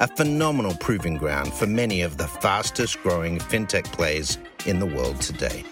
[0.00, 5.20] a phenomenal proving ground for many of the fastest growing fintech plays in the world
[5.20, 5.62] today.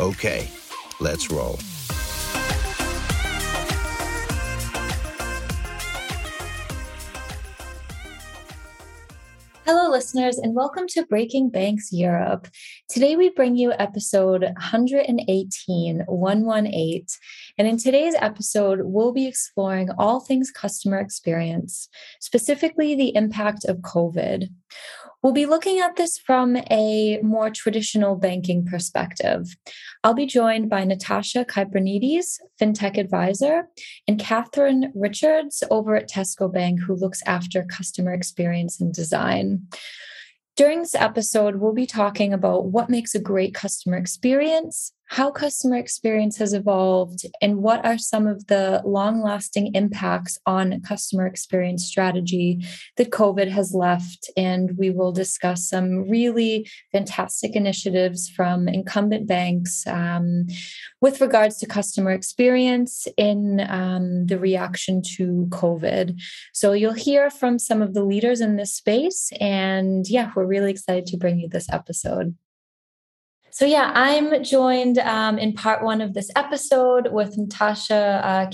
[0.00, 0.48] Okay,
[0.98, 1.56] let's roll.
[9.64, 12.48] Hello, listeners, and welcome to Breaking Banks Europe.
[12.88, 17.06] Today, we bring you episode 118, 118.
[17.58, 21.88] And in today's episode, we'll be exploring all things customer experience,
[22.20, 24.48] specifically the impact of COVID.
[25.22, 29.54] We'll be looking at this from a more traditional banking perspective.
[30.02, 33.68] I'll be joined by Natasha Kyprianides, FinTech advisor,
[34.08, 39.66] and Catherine Richards over at Tesco Bank, who looks after customer experience and design.
[40.56, 45.76] During this episode, we'll be talking about what makes a great customer experience, how customer
[45.76, 51.84] experience has evolved and what are some of the long lasting impacts on customer experience
[51.84, 52.64] strategy
[52.96, 54.30] that COVID has left.
[54.36, 60.46] And we will discuss some really fantastic initiatives from incumbent banks um,
[61.00, 66.20] with regards to customer experience in um, the reaction to COVID.
[66.52, 69.32] So you'll hear from some of the leaders in this space.
[69.40, 72.36] And yeah, we're really excited to bring you this episode.
[73.52, 78.50] So, yeah, I'm joined um, in part one of this episode with Natasha uh,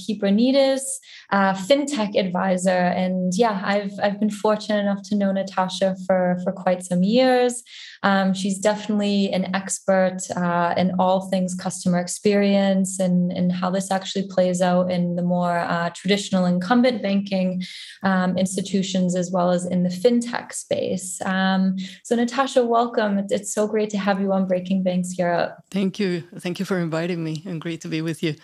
[1.30, 2.70] uh, fintech advisor.
[2.70, 7.62] And yeah, I've, I've been fortunate enough to know Natasha for, for quite some years.
[8.02, 13.90] Um, she's definitely an expert uh, in all things customer experience and, and how this
[13.90, 17.62] actually plays out in the more uh, traditional incumbent banking
[18.02, 21.20] um, institutions as well as in the fintech space.
[21.22, 23.26] Um, so, Natasha, welcome.
[23.28, 25.52] It's so great to have you on Breaking Banks Europe.
[25.70, 26.22] Thank you.
[26.38, 28.36] Thank you for inviting me and great to be with you.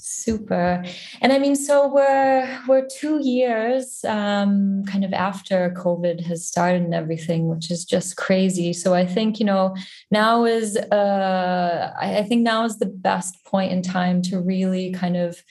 [0.00, 0.84] Super.
[1.20, 6.82] And I mean, so we're we're two years um, kind of after COVID has started
[6.82, 8.72] and everything, which is just crazy.
[8.72, 9.74] So I think you know
[10.12, 15.16] now is uh, I think now is the best point in time to really kind
[15.16, 15.42] of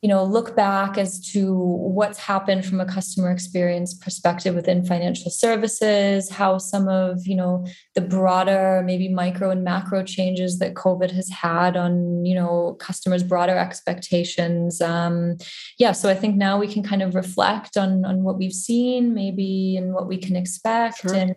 [0.00, 5.30] you know look back as to what's happened from a customer experience perspective within financial
[5.30, 11.10] services how some of you know the broader maybe micro and macro changes that covid
[11.10, 15.36] has had on you know customers broader expectations um,
[15.78, 19.14] yeah so i think now we can kind of reflect on on what we've seen
[19.14, 21.14] maybe and what we can expect sure.
[21.14, 21.34] and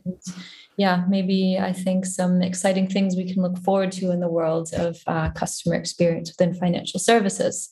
[0.78, 4.74] yeah, maybe I think some exciting things we can look forward to in the world
[4.74, 7.70] of uh, customer experience within financial services.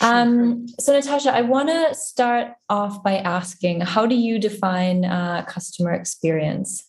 [0.00, 5.44] Um, so, Natasha, I want to start off by asking how do you define uh,
[5.48, 6.86] customer experience?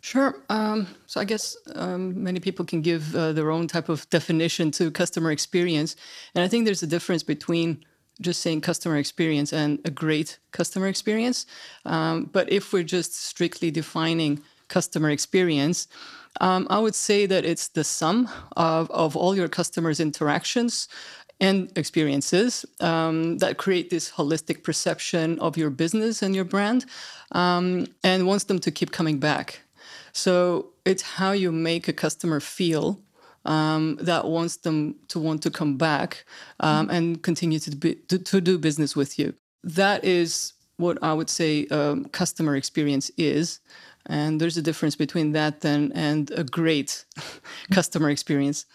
[0.00, 0.42] Sure.
[0.48, 4.70] Um, so I guess um, many people can give uh, their own type of definition
[4.72, 5.96] to customer experience.
[6.34, 7.84] And I think there's a difference between
[8.20, 11.46] just saying customer experience and a great customer experience.
[11.84, 15.88] Um, but if we're just strictly defining customer experience,
[16.40, 20.88] um, I would say that it's the sum of, of all your customers' interactions
[21.40, 26.84] and experiences um, that create this holistic perception of your business and your brand
[27.32, 29.60] um, and wants them to keep coming back.
[30.12, 33.00] So it's how you make a customer feel
[33.44, 36.24] um, that wants them to want to come back
[36.60, 39.32] um, and continue to, be, to, to, do business with you.
[39.62, 43.60] That is what I would say um, customer experience is.
[44.08, 47.04] And there's a difference between that then and a great
[47.70, 48.66] customer experience.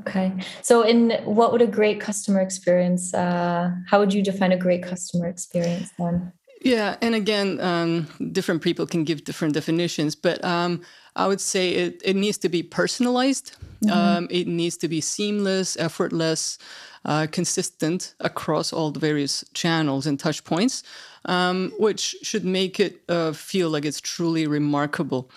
[0.00, 0.32] Okay.
[0.62, 4.82] So, in what would a great customer experience, uh, how would you define a great
[4.82, 6.32] customer experience then?
[6.60, 6.96] Yeah.
[7.00, 10.82] And again, um, different people can give different definitions, but um,
[11.14, 13.90] I would say it, it needs to be personalized, mm-hmm.
[13.90, 16.58] um, it needs to be seamless, effortless,
[17.04, 20.82] uh, consistent across all the various channels and touch points
[21.26, 25.30] um, which should make it uh, feel like it's truly remarkable.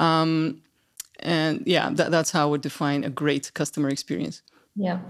[0.00, 0.62] Um,
[1.20, 4.42] and yeah, that, that's how I would define a great customer experience.
[4.76, 5.00] Yeah.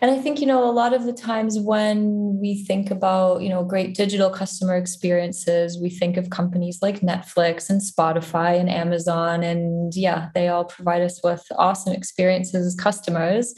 [0.00, 3.48] And I think, you know, a lot of the times when we think about, you
[3.48, 9.42] know, great digital customer experiences, we think of companies like Netflix and Spotify and Amazon.
[9.42, 13.52] And yeah, they all provide us with awesome experiences as customers,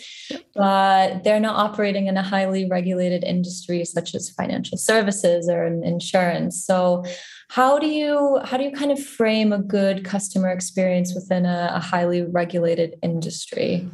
[0.54, 6.64] but they're not operating in a highly regulated industry such as financial services or insurance.
[6.64, 7.04] So
[7.50, 11.72] how do you how do you kind of frame a good customer experience within a,
[11.74, 13.86] a highly regulated industry?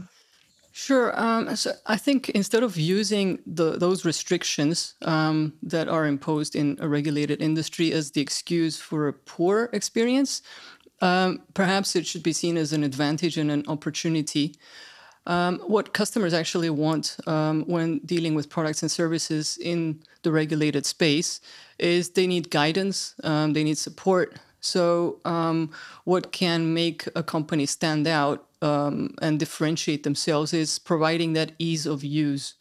[0.81, 1.11] Sure.
[1.21, 6.79] Um, so I think instead of using the, those restrictions um, that are imposed in
[6.81, 10.41] a regulated industry as the excuse for a poor experience,
[11.01, 14.55] um, perhaps it should be seen as an advantage and an opportunity.
[15.27, 20.87] Um, what customers actually want um, when dealing with products and services in the regulated
[20.87, 21.41] space
[21.81, 24.37] is they need guidance, um, they need support.
[24.61, 25.21] So,
[26.05, 31.87] what can make a company stand out um, and differentiate themselves is providing that ease
[31.87, 32.55] of use.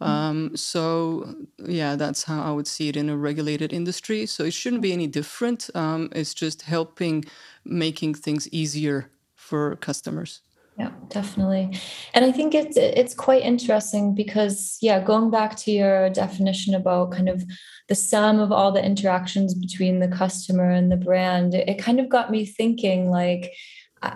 [0.00, 0.06] Mm.
[0.06, 4.26] Um, so yeah, that's how I would see it in a regulated industry.
[4.26, 5.70] So it shouldn't be any different.
[5.74, 7.24] Um, it's just helping
[7.64, 10.40] making things easier for customers.
[10.76, 11.78] Yeah, definitely.
[12.14, 17.12] And I think it's it's quite interesting because yeah, going back to your definition about
[17.12, 17.44] kind of
[17.88, 22.08] the sum of all the interactions between the customer and the brand, it kind of
[22.08, 23.52] got me thinking like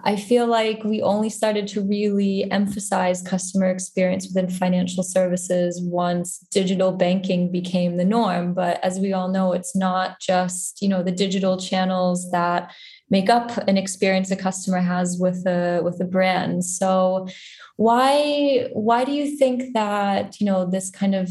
[0.04, 6.38] I feel like we only started to really emphasize customer experience within financial services once
[6.50, 8.54] digital banking became the norm.
[8.54, 12.72] But as we all know, it's not just, you know, the digital channels that
[13.10, 16.64] make up an experience a customer has with a with a brand.
[16.64, 17.28] So
[17.78, 21.30] why why do you think that you know this kind of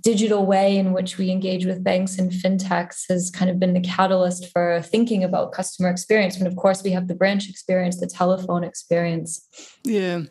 [0.00, 3.80] digital way in which we engage with banks and fintechs has kind of been the
[3.80, 6.36] catalyst for thinking about customer experience?
[6.36, 9.46] When of course we have the branch experience the telephone experience.
[9.84, 10.22] Yeah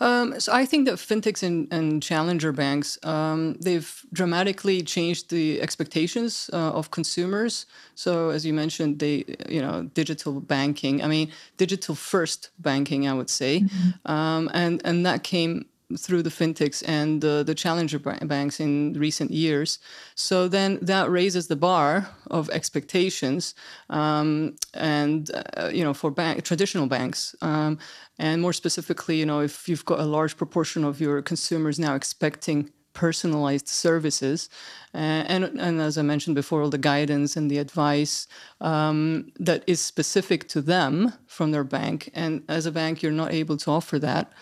[0.00, 5.60] um, so I think that fintechs and, and challenger banks um, they've dramatically changed the
[5.60, 7.66] expectations uh, of consumers.
[7.94, 11.02] So as you mentioned, they you know digital banking.
[11.02, 14.10] I mean digital first banking, I would say, mm-hmm.
[14.10, 15.66] um, and and that came
[15.98, 19.78] through the fintechs and the, the challenger banks in recent years.
[20.14, 23.54] So then that raises the bar of expectations,
[23.90, 27.78] um, and uh, you know for bank, traditional banks, um,
[28.18, 31.94] and more specifically, you know if you've got a large proportion of your consumers now
[31.94, 34.48] expecting personalized services.
[34.94, 38.26] Uh, and, and as I mentioned before, all the guidance and the advice
[38.62, 42.10] um, that is specific to them from their bank.
[42.14, 44.32] And as a bank, you're not able to offer that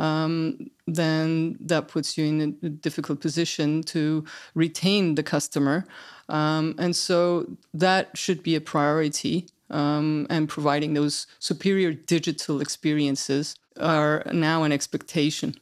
[0.00, 4.24] um, then that puts you in a difficult position to
[4.54, 5.84] retain the customer.
[6.28, 9.46] Um, and so that should be a priority.
[9.70, 15.54] Um, and providing those superior digital experiences are now an expectation.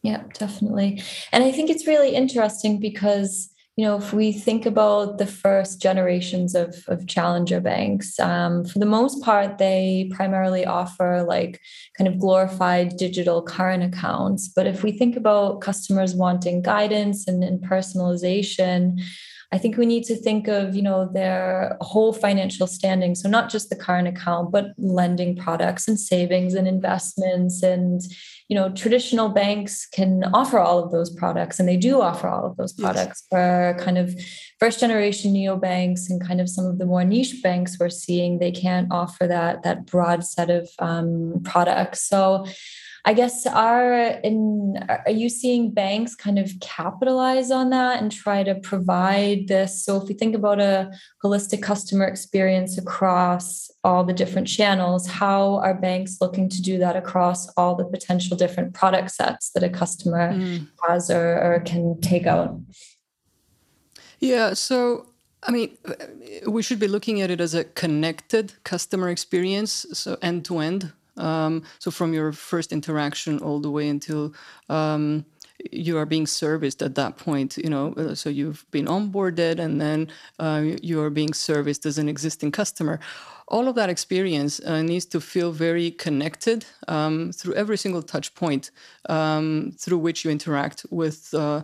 [0.00, 1.02] Yeah, definitely.
[1.30, 3.50] And I think it's really interesting because
[3.80, 8.78] you know, if we think about the first generations of, of challenger banks, um, for
[8.78, 11.58] the most part, they primarily offer like
[11.96, 14.48] kind of glorified digital current accounts.
[14.48, 19.00] But if we think about customers wanting guidance and, and personalization,
[19.52, 23.16] I think we need to think of, you know, their whole financial standing.
[23.16, 27.60] So not just the current account, but lending products and savings and investments.
[27.60, 28.00] And,
[28.48, 32.46] you know, traditional banks can offer all of those products and they do offer all
[32.46, 33.26] of those products yes.
[33.28, 34.14] for kind of
[34.60, 38.52] first generation neobanks and kind of some of the more niche banks we're seeing, they
[38.52, 42.06] can't offer that that broad set of um, products.
[42.06, 42.46] So
[43.04, 48.42] I guess are in are you seeing banks kind of capitalize on that and try
[48.42, 49.84] to provide this?
[49.84, 50.92] So if we think about a
[51.24, 56.96] holistic customer experience across all the different channels, how are banks looking to do that
[56.96, 60.66] across all the potential different product sets that a customer mm.
[60.86, 62.60] has or, or can take out?
[64.18, 65.06] Yeah, so
[65.42, 65.78] I mean,
[66.46, 70.92] we should be looking at it as a connected customer experience, so end to end.
[71.20, 74.34] Um, so from your first interaction all the way until
[74.68, 75.24] um,
[75.70, 79.80] you are being serviced at that point, you know, uh, so you've been onboarded and
[79.80, 80.08] then
[80.38, 82.98] uh, you are being serviced as an existing customer.
[83.48, 88.34] All of that experience uh, needs to feel very connected um, through every single touch
[88.34, 88.70] point
[89.08, 91.62] um, through which you interact with uh,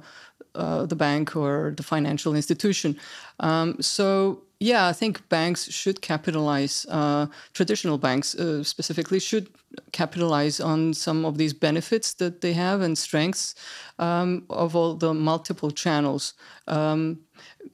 [0.56, 2.98] uh, the bank or the financial institution.
[3.40, 9.48] Um, so yeah, I think banks should capitalize, uh, traditional banks uh, specifically, should
[9.92, 13.54] capitalize on some of these benefits that they have and strengths
[13.98, 16.34] um, of all the multiple channels,
[16.68, 17.20] um,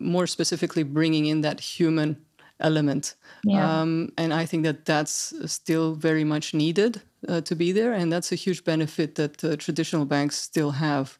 [0.00, 2.16] more specifically, bringing in that human
[2.58, 3.14] element.
[3.44, 3.80] Yeah.
[3.80, 7.92] Um, and I think that that's still very much needed uh, to be there.
[7.92, 11.18] And that's a huge benefit that uh, traditional banks still have.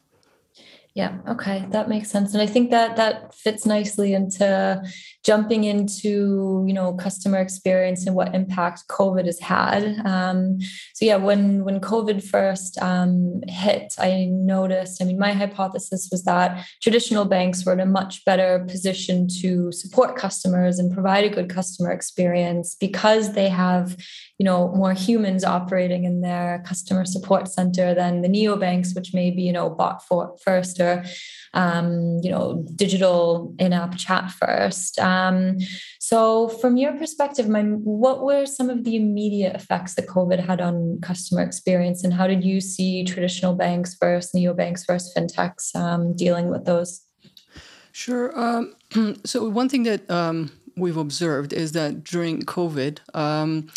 [0.95, 1.17] Yeah.
[1.27, 4.79] Okay, that makes sense, and I think that that fits nicely into
[5.25, 10.05] jumping into you know customer experience and what impact COVID has had.
[10.05, 10.59] Um,
[10.93, 15.01] so yeah, when when COVID first um, hit, I noticed.
[15.01, 19.71] I mean, my hypothesis was that traditional banks were in a much better position to
[19.71, 23.97] support customers and provide a good customer experience because they have
[24.39, 29.29] you know more humans operating in their customer support center than the neobanks which may
[29.29, 31.03] be you know bot for first or
[31.53, 35.57] um, you know digital in-app chat first um,
[35.99, 40.59] so from your perspective my, what were some of the immediate effects that covid had
[40.61, 46.15] on customer experience and how did you see traditional banks versus neobanks versus fintechs um,
[46.15, 47.01] dealing with those
[47.93, 48.37] Sure.
[48.37, 48.75] Um,
[49.23, 53.69] so one thing that um, we've observed is that during COVID, um,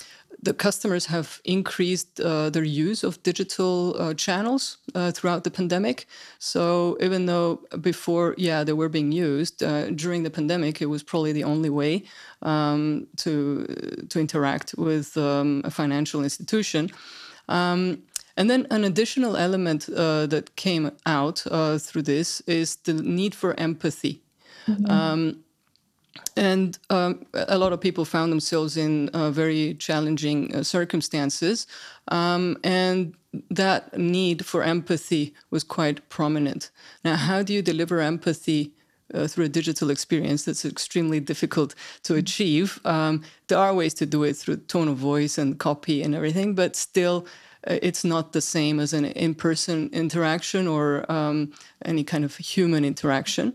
[0.46, 6.06] the customers have increased uh, their use of digital uh, channels uh, throughout the pandemic.
[6.38, 11.02] So even though before, yeah, they were being used uh, during the pandemic, it was
[11.02, 12.04] probably the only way
[12.42, 13.66] um, to
[14.08, 16.90] to interact with um, a financial institution.
[17.48, 18.02] Um,
[18.36, 23.34] and then an additional element uh, that came out uh, through this is the need
[23.34, 24.20] for empathy.
[24.68, 24.90] Mm-hmm.
[26.36, 31.66] And um, a lot of people found themselves in uh, very challenging uh, circumstances.
[32.08, 33.14] Um, and
[33.50, 36.70] that need for empathy was quite prominent.
[37.04, 38.72] Now, how do you deliver empathy
[39.14, 42.20] uh, through a digital experience that's extremely difficult to mm-hmm.
[42.20, 42.80] achieve.
[42.84, 46.54] Um, there are ways to do it through tone of voice and copy and everything,
[46.54, 47.26] but still,
[47.68, 51.52] uh, it's not the same as an in person interaction or um,
[51.84, 53.54] any kind of human interaction.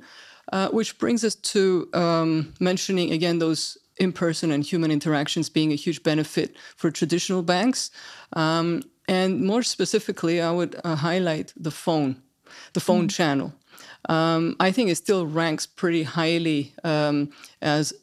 [0.51, 5.71] Uh, which brings us to um, mentioning again those in person and human interactions being
[5.71, 7.91] a huge benefit for traditional banks.
[8.33, 12.21] Um, and more specifically, I would uh, highlight the phone,
[12.73, 13.11] the phone mm.
[13.11, 13.53] channel.
[14.09, 17.29] Um, I think it still ranks pretty highly um,
[17.61, 17.93] as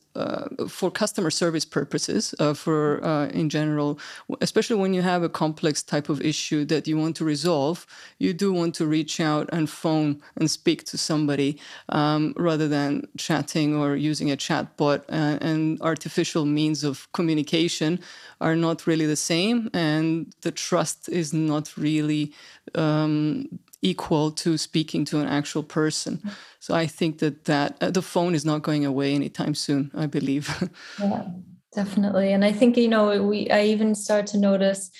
[0.69, 3.99] for customer service purposes, uh, for uh, in general,
[4.41, 7.87] especially when you have a complex type of issue that you want to resolve,
[8.19, 11.59] you do want to reach out and phone and speak to somebody
[11.91, 15.01] um, rather than chatting or using a chatbot.
[15.09, 18.01] Uh, and artificial means of communication
[18.41, 22.33] are not really the same, and the trust is not really
[22.75, 23.49] um,
[23.83, 26.21] equal to speaking to an actual person.
[26.61, 29.91] So I think that that uh, the phone is not going away anytime soon.
[29.95, 30.49] I believe.
[31.01, 31.27] yeah,
[31.75, 32.33] definitely.
[32.33, 34.91] And I think you know we I even start to notice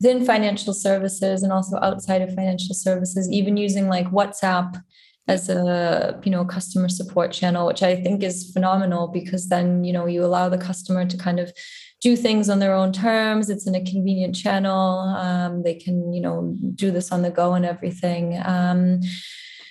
[0.00, 4.80] within financial services and also outside of financial services, even using like WhatsApp
[5.28, 9.92] as a you know customer support channel which i think is phenomenal because then you
[9.92, 11.52] know you allow the customer to kind of
[12.00, 13.50] do things on their own terms.
[13.50, 15.00] It's in a convenient channel.
[15.00, 18.40] Um, they can, you know, do this on the go and everything.
[18.44, 19.00] Um,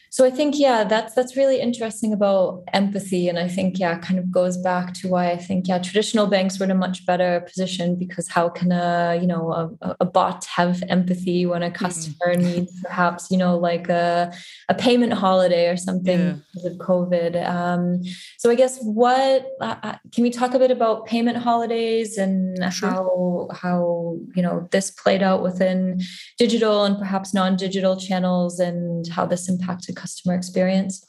[0.09, 4.19] so i think yeah that's that's really interesting about empathy and i think yeah kind
[4.19, 7.41] of goes back to why i think yeah traditional banks were in a much better
[7.41, 11.85] position because how can a you know a, a bot have empathy when a mm-hmm.
[11.85, 12.41] customer mm-hmm.
[12.41, 14.33] needs perhaps you know like a,
[14.69, 16.35] a payment holiday or something yeah.
[16.53, 18.01] because of covid um,
[18.37, 22.57] so i guess what uh, uh, can we talk a bit about payment holidays and
[22.73, 22.89] sure.
[22.89, 25.99] how how you know this played out within
[26.37, 31.05] digital and perhaps non-digital channels and how this impacted customer experience?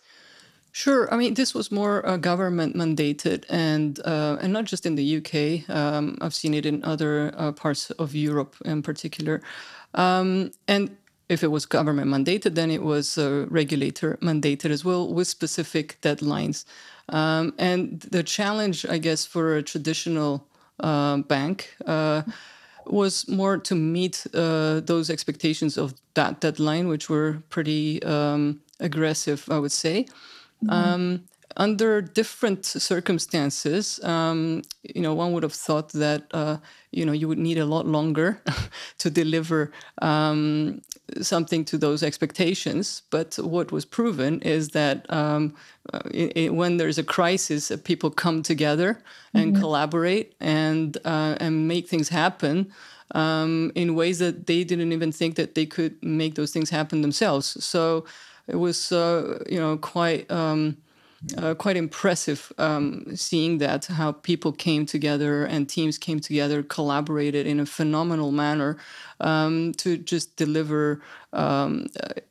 [0.72, 1.12] Sure.
[1.12, 5.16] I mean, this was more uh, government mandated, and uh, and not just in the
[5.18, 5.68] UK.
[5.68, 9.42] Um, I've seen it in other uh, parts of Europe, in particular.
[9.94, 10.96] Um, and
[11.28, 13.18] if it was government mandated, then it was
[13.50, 16.64] regulator mandated as well, with specific deadlines.
[17.08, 20.46] Um, and the challenge, I guess, for a traditional
[20.80, 22.22] uh, bank uh,
[22.86, 29.46] was more to meet uh, those expectations of that deadline, which were pretty um, aggressive,
[29.50, 30.06] I would say.
[30.64, 30.70] Mm-hmm.
[30.70, 31.24] Um,
[31.56, 36.58] under different circumstances, um, you know, one would have thought that uh,
[36.92, 38.40] you know you would need a lot longer
[38.98, 40.80] to deliver um,
[41.20, 43.02] something to those expectations.
[43.10, 45.54] But what was proven is that um,
[46.12, 49.02] it, it, when there's a crisis, uh, people come together
[49.34, 49.60] and mm-hmm.
[49.60, 52.72] collaborate and uh, and make things happen.
[53.14, 57.00] Um, in ways that they didn't even think that they could make those things happen
[57.00, 57.64] themselves.
[57.64, 58.04] So
[58.48, 60.76] it was uh, you know quite um,
[61.36, 67.46] uh, quite impressive um, seeing that how people came together and teams came together, collaborated
[67.46, 68.76] in a phenomenal manner
[69.20, 71.02] um, to just deliver
[71.32, 71.86] um,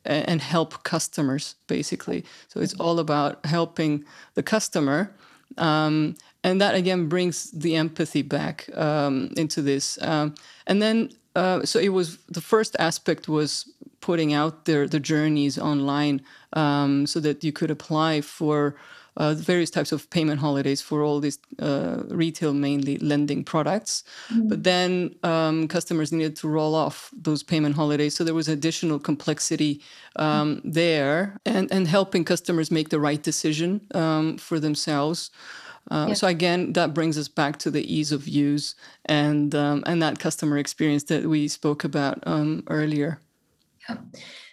[0.06, 2.24] and help customers basically.
[2.48, 4.06] So it's all about helping
[4.36, 5.14] the customer.
[5.58, 10.02] Um, and that again brings the empathy back um, into this.
[10.02, 13.70] Um, and then, uh, so it was the first aspect was
[14.02, 16.22] putting out their the journeys online
[16.54, 18.76] um, so that you could apply for
[19.18, 24.04] uh, various types of payment holidays for all these uh, retail mainly lending products.
[24.30, 24.48] Mm-hmm.
[24.48, 28.16] But then um, customers needed to roll off those payment holidays.
[28.16, 29.82] So there was additional complexity
[30.18, 30.72] um, mm-hmm.
[30.72, 35.32] there and, and helping customers make the right decision um, for themselves.
[35.90, 36.14] Uh, yeah.
[36.14, 38.76] So again, that brings us back to the ease of use
[39.06, 43.20] and um, and that customer experience that we spoke about um, earlier.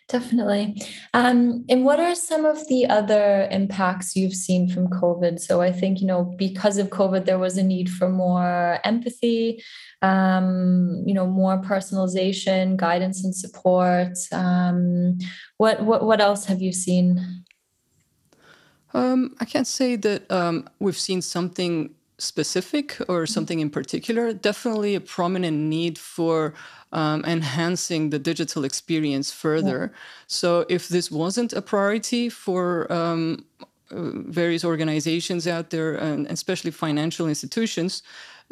[0.07, 0.83] Definitely.
[1.15, 5.41] Um, and what are some of the other impacts you've seen from COVID?
[5.41, 9.63] So I think you know because of COVID, there was a need for more empathy,
[10.03, 14.19] um, you know, more personalization, guidance, and support.
[14.31, 15.17] Um,
[15.57, 17.45] what what what else have you seen?
[18.93, 24.33] Um, I can't say that um, we've seen something specific or something in particular.
[24.33, 26.55] Definitely a prominent need for
[26.93, 29.91] um, enhancing the digital experience further.
[29.93, 29.99] Yeah.
[30.27, 33.45] So, if this wasn't a priority for um,
[33.91, 38.03] uh, various organizations out there, and especially financial institutions,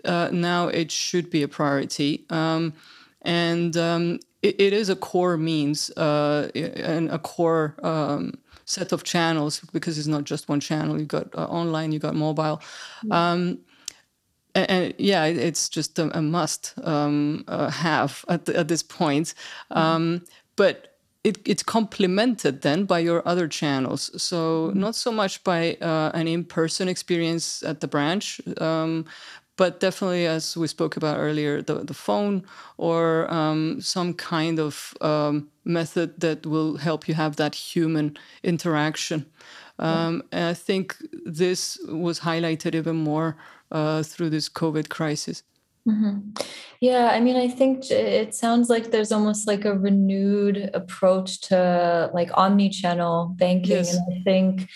[0.04, 2.24] uh, now it should be a priority.
[2.30, 2.74] Um,
[3.22, 9.04] and um, it, it is a core means uh, and a core um, set of
[9.04, 10.98] channels because it's not just one channel.
[10.98, 12.60] You got uh, online, you got mobile.
[13.04, 13.12] Mm-hmm.
[13.12, 13.58] Um,
[14.54, 18.82] and, and, yeah, it's just a, a must um, uh, have at, the, at, this
[18.82, 19.34] point.
[19.70, 19.78] Mm-hmm.
[19.78, 20.24] Um,
[20.56, 20.92] but
[21.24, 24.10] it, it's complemented then by your other channels.
[24.20, 24.80] So mm-hmm.
[24.80, 29.06] not so much by uh, an in-person experience at the branch, um,
[29.56, 32.44] but definitely, as we spoke about earlier, the, the phone
[32.78, 39.26] or um, some kind of um, method that will help you have that human interaction.
[39.78, 43.36] Um, and I think this was highlighted even more
[43.70, 45.42] uh, through this COVID crisis.
[45.88, 46.30] Mm-hmm.
[46.80, 52.10] Yeah, I mean, I think it sounds like there's almost like a renewed approach to
[52.14, 53.94] like omni-channel banking, yes.
[53.94, 54.68] and I think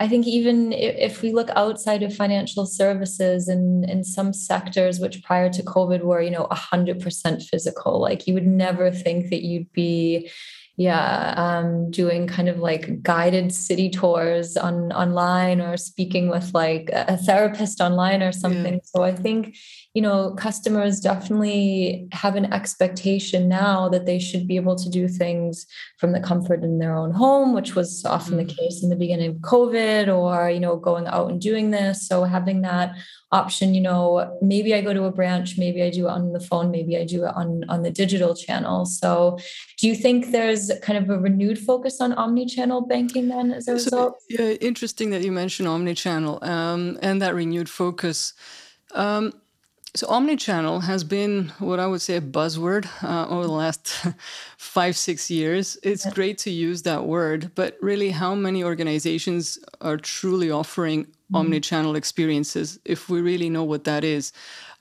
[0.00, 5.22] I think even if we look outside of financial services and in some sectors, which
[5.22, 9.70] prior to COVID were, you know, 100% physical, like you would never think that you'd
[9.74, 10.30] be
[10.80, 16.88] yeah um, doing kind of like guided city tours on online or speaking with like
[16.92, 18.74] a therapist online or something.
[18.74, 18.80] Yeah.
[18.84, 19.56] so i think
[19.92, 25.06] you know customers definitely have an expectation now that they should be able to do
[25.06, 25.66] things
[25.98, 29.30] from the comfort in their own home which was often the case in the beginning
[29.30, 32.06] of covid or you know going out and doing this.
[32.06, 32.96] So having that
[33.32, 36.40] option you know maybe i go to a branch maybe i do it on the
[36.40, 39.38] phone maybe i do it on on the digital channel so
[39.78, 43.72] do you think there's kind of a renewed focus on omni-channel banking then as a
[43.74, 48.34] result yeah interesting that you mentioned omni-channel um, and that renewed focus
[48.94, 49.32] um,
[49.94, 54.06] so, omnichannel has been what I would say a buzzword uh, over the last
[54.56, 55.76] five, six years.
[55.82, 56.12] It's yeah.
[56.12, 61.08] great to use that word, but really, how many organizations are truly offering.
[61.32, 64.32] Omnichannel experiences if we really know what that is?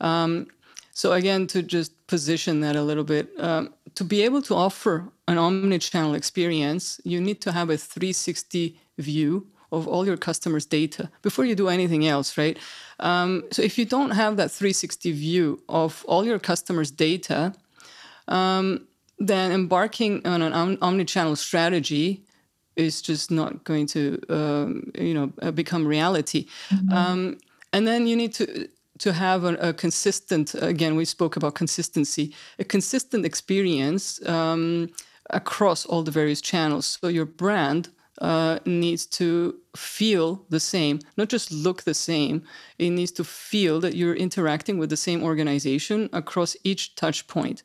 [0.02, 0.48] Um,
[0.92, 5.06] so, again, to just position that a little bit, um, to be able to offer
[5.28, 11.10] an omnichannel experience, you need to have a 360 view of all your customers' data
[11.22, 12.58] before you do anything else, right?
[13.00, 17.54] Um, so if you don't have that 360 view of all your customers' data,
[18.28, 18.88] um,
[19.20, 22.24] then embarking on an om- omni-channel strategy
[22.80, 26.46] is just not going to, um, you know, uh, become reality.
[26.70, 26.94] Mm-hmm.
[26.94, 27.38] Um,
[27.74, 28.68] and then you need to
[29.00, 30.56] to have a, a, consistent.
[30.56, 34.90] Again, we spoke about consistency, a consistent experience um,
[35.30, 36.98] across all the various channels.
[37.02, 37.90] So your brand
[38.22, 42.44] uh, needs to feel the same, not just look the same.
[42.78, 47.64] It needs to feel that you're interacting with the same organization across each touch point.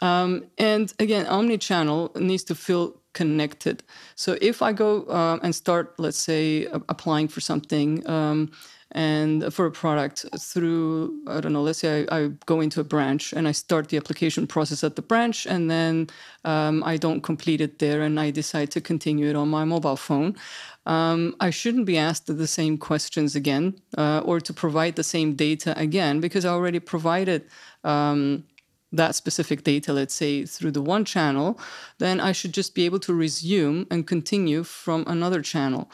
[0.00, 3.82] Um, and again, omni-channel needs to feel connected.
[4.14, 8.50] So if I go uh, and start, let's say, applying for something, um,
[8.94, 12.84] and for a product through i don't know let's say I, I, go into a
[12.84, 16.06] branch and i start the application process at the branch and then
[16.44, 19.96] um, i don't complete it there and i decide to continue it on my mobile
[19.96, 20.36] phone
[20.86, 25.34] um, i shouldn't be asked the same questions again uh, or to provide the same
[25.34, 27.44] data again because i already provided
[27.82, 28.44] um,
[28.96, 31.58] that specific data, let's say through the one channel,
[31.98, 35.90] then I should just be able to resume and continue from another channel.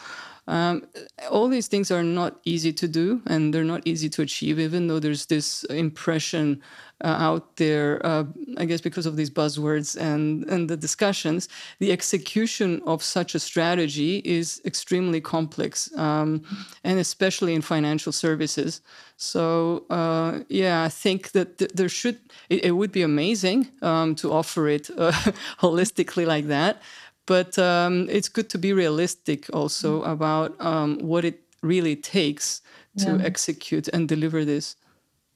[0.50, 0.82] Um,
[1.30, 4.88] all these things are not easy to do and they're not easy to achieve, even
[4.88, 6.60] though there's this impression
[7.02, 8.24] uh, out there, uh,
[8.58, 11.48] I guess, because of these buzzwords and, and the discussions.
[11.78, 16.42] The execution of such a strategy is extremely complex, um,
[16.82, 18.80] and especially in financial services.
[19.16, 24.14] So, uh, yeah, I think that th- there should, it, it, would be amazing um,
[24.16, 25.12] to offer it uh,
[25.60, 26.82] holistically like that
[27.30, 30.10] but um, it's good to be realistic also mm.
[30.10, 32.60] about um, what it really takes
[32.98, 33.24] to yeah.
[33.24, 34.74] execute and deliver this.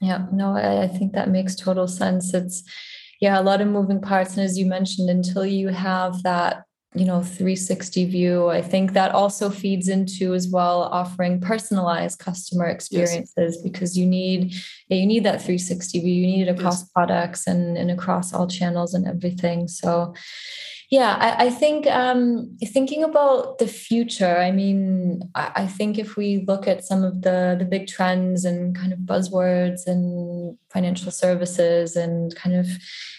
[0.00, 2.34] Yeah, no, I, I think that makes total sense.
[2.34, 2.64] It's
[3.20, 4.36] yeah, a lot of moving parts.
[4.36, 6.64] And as you mentioned, until you have that
[6.96, 12.66] you know 360 view i think that also feeds into as well offering personalized customer
[12.66, 13.62] experiences yes.
[13.62, 14.54] because you need
[14.86, 16.90] you need that 360 view you need it across yes.
[16.90, 20.14] products and, and across all channels and everything so
[20.90, 26.16] yeah i, I think um, thinking about the future i mean I, I, think if
[26.16, 31.10] we look at some of the the big trends and kind of buzzwords and financial
[31.10, 32.66] services and kind of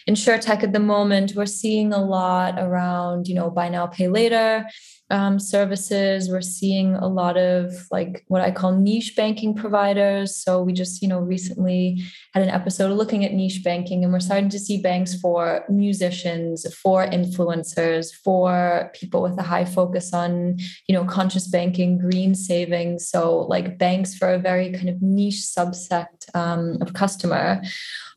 [0.08, 4.66] insurtech at the moment we're seeing a lot around you know buy now pay later
[5.12, 6.30] um, services.
[6.30, 10.36] We're seeing a lot of like what I call niche banking providers.
[10.36, 14.20] So we just, you know, recently had an episode looking at niche banking, and we're
[14.20, 20.58] starting to see banks for musicians, for influencers, for people with a high focus on,
[20.88, 23.08] you know, conscious banking, green savings.
[23.08, 27.62] So like banks for a very kind of niche subset um, of customer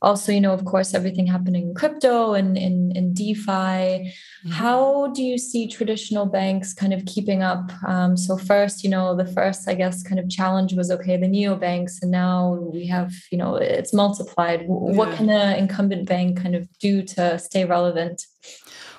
[0.01, 4.51] also you know of course everything happening in crypto and in, in defi mm-hmm.
[4.51, 9.15] how do you see traditional banks kind of keeping up um, so first you know
[9.17, 12.87] the first i guess kind of challenge was okay the neo banks and now we
[12.87, 17.65] have you know it's multiplied what can an incumbent bank kind of do to stay
[17.65, 18.27] relevant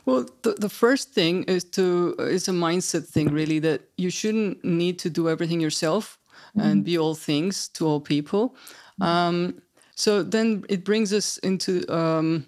[0.06, 4.64] well, the, the first thing is to is a mindset thing, really, that you shouldn't
[4.64, 6.18] need to do everything yourself
[6.58, 6.68] mm-hmm.
[6.68, 8.56] and be all things to all people.
[9.00, 9.04] Mm-hmm.
[9.04, 9.62] Um,
[10.00, 12.46] so then it brings us into um,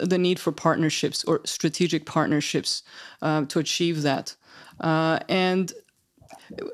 [0.00, 2.82] the need for partnerships or strategic partnerships
[3.20, 4.34] uh, to achieve that.
[4.80, 5.74] Uh, and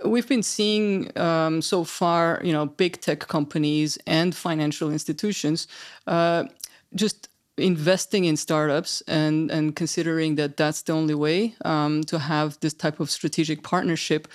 [0.05, 5.67] we've been seeing um, so far, you know, big tech companies and financial institutions
[6.07, 6.45] uh,
[6.95, 12.59] just investing in startups and and considering that that's the only way um, to have
[12.61, 14.27] this type of strategic partnership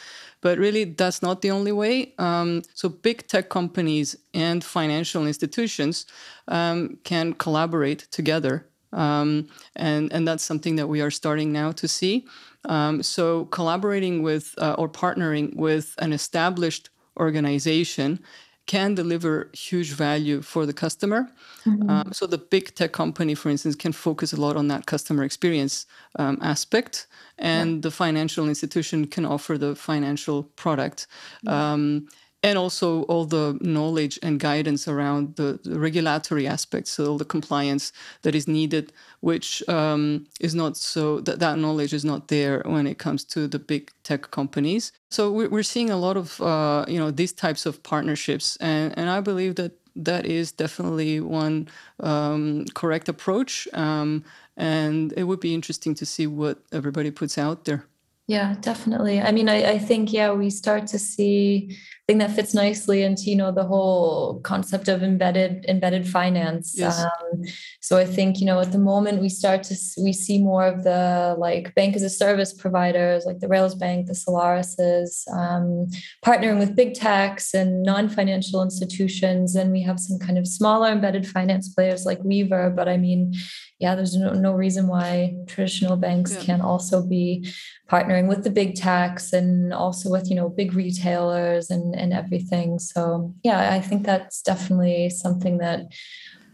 [0.42, 2.14] but really, that's not the only way.
[2.18, 6.06] Um, so, big tech companies and financial institutions
[6.48, 8.68] um, can collaborate together.
[8.94, 12.26] Um, and, and that's something that we are starting now to see.
[12.66, 18.20] Um, so, collaborating with uh, or partnering with an established organization
[18.68, 21.28] can deliver huge value for the customer.
[21.66, 21.90] Mm-hmm.
[21.90, 25.24] Um, so the big tech company, for instance, can focus a lot on that customer
[25.24, 25.86] experience
[26.20, 27.82] um, aspect, and yeah.
[27.82, 31.08] the financial institution can offer the financial product.
[31.48, 32.08] Um,
[32.44, 37.26] and also all the knowledge and guidance around the, the, regulatory aspects, so all the
[37.26, 42.62] compliance that is needed, which um, is not so that that knowledge is not there
[42.66, 44.92] when it comes to the big tech companies.
[45.10, 49.10] So we're, seeing a lot of uh, you know these types of partnerships, and and
[49.10, 51.68] I believe that that is definitely one
[52.00, 53.68] um, correct approach.
[53.74, 54.24] Um,
[54.56, 57.86] and it would be interesting to see what everybody puts out there.
[58.28, 59.22] Yeah, definitely.
[59.22, 61.78] I mean, I, I think, yeah, we start to see
[62.10, 66.74] I think that fits nicely into, you know, the whole concept of embedded embedded finance.
[66.74, 67.04] Yes.
[67.04, 67.44] Um,
[67.82, 70.86] so I think, you know, at the moment we start to we see more of
[70.86, 75.88] the like bank as a service providers, like the Railsbank, the Solarises, um,
[76.26, 79.56] partnering with big techs and non-financial institutions.
[79.56, 82.74] And we have some kind of smaller embedded finance players like Weavr.
[82.74, 83.34] But I mean,
[83.80, 86.42] yeah, there's no, no reason why traditional banks yeah.
[86.42, 87.52] can't also be
[87.90, 92.80] partnering with the big techs and also with, you know, big retailers and, and everything.
[92.80, 95.88] So yeah, I think that's definitely something that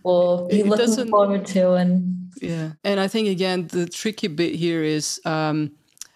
[0.03, 1.73] we'll be it looking forward to.
[1.73, 5.71] And yeah, and I think again, the tricky bit here is, um,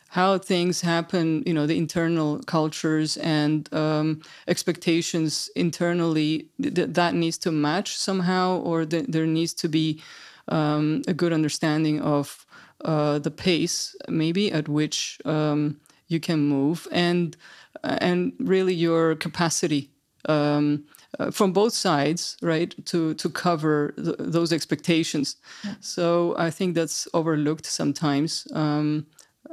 [0.10, 7.38] how things happen, you know, the internal cultures and um, expectations internally, th- that needs
[7.38, 10.02] to match somehow, or th- there needs to be
[10.48, 12.47] um, a good understanding of
[12.86, 17.36] uh, the pace, maybe at which um, you can move, and
[17.84, 19.90] and really your capacity
[20.28, 20.86] um,
[21.20, 25.38] uh, from both sides, right, to to cover th- those expectations.
[25.64, 25.76] Yeah.
[25.80, 28.48] So I think that's overlooked sometimes.
[28.54, 29.08] Um,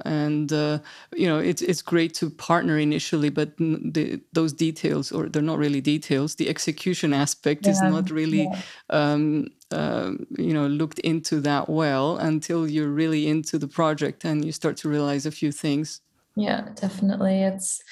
[0.05, 0.79] and uh,
[1.15, 5.59] you know it's it's great to partner initially but the, those details or they're not
[5.59, 7.73] really details the execution aspect yeah.
[7.73, 8.63] is not really yeah.
[8.91, 14.45] um, uh, you know looked into that well until you're really into the project and
[14.45, 16.01] you start to realize a few things.
[16.37, 17.43] Yeah definitely.
[17.43, 17.83] It's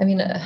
[0.00, 0.42] i mean uh,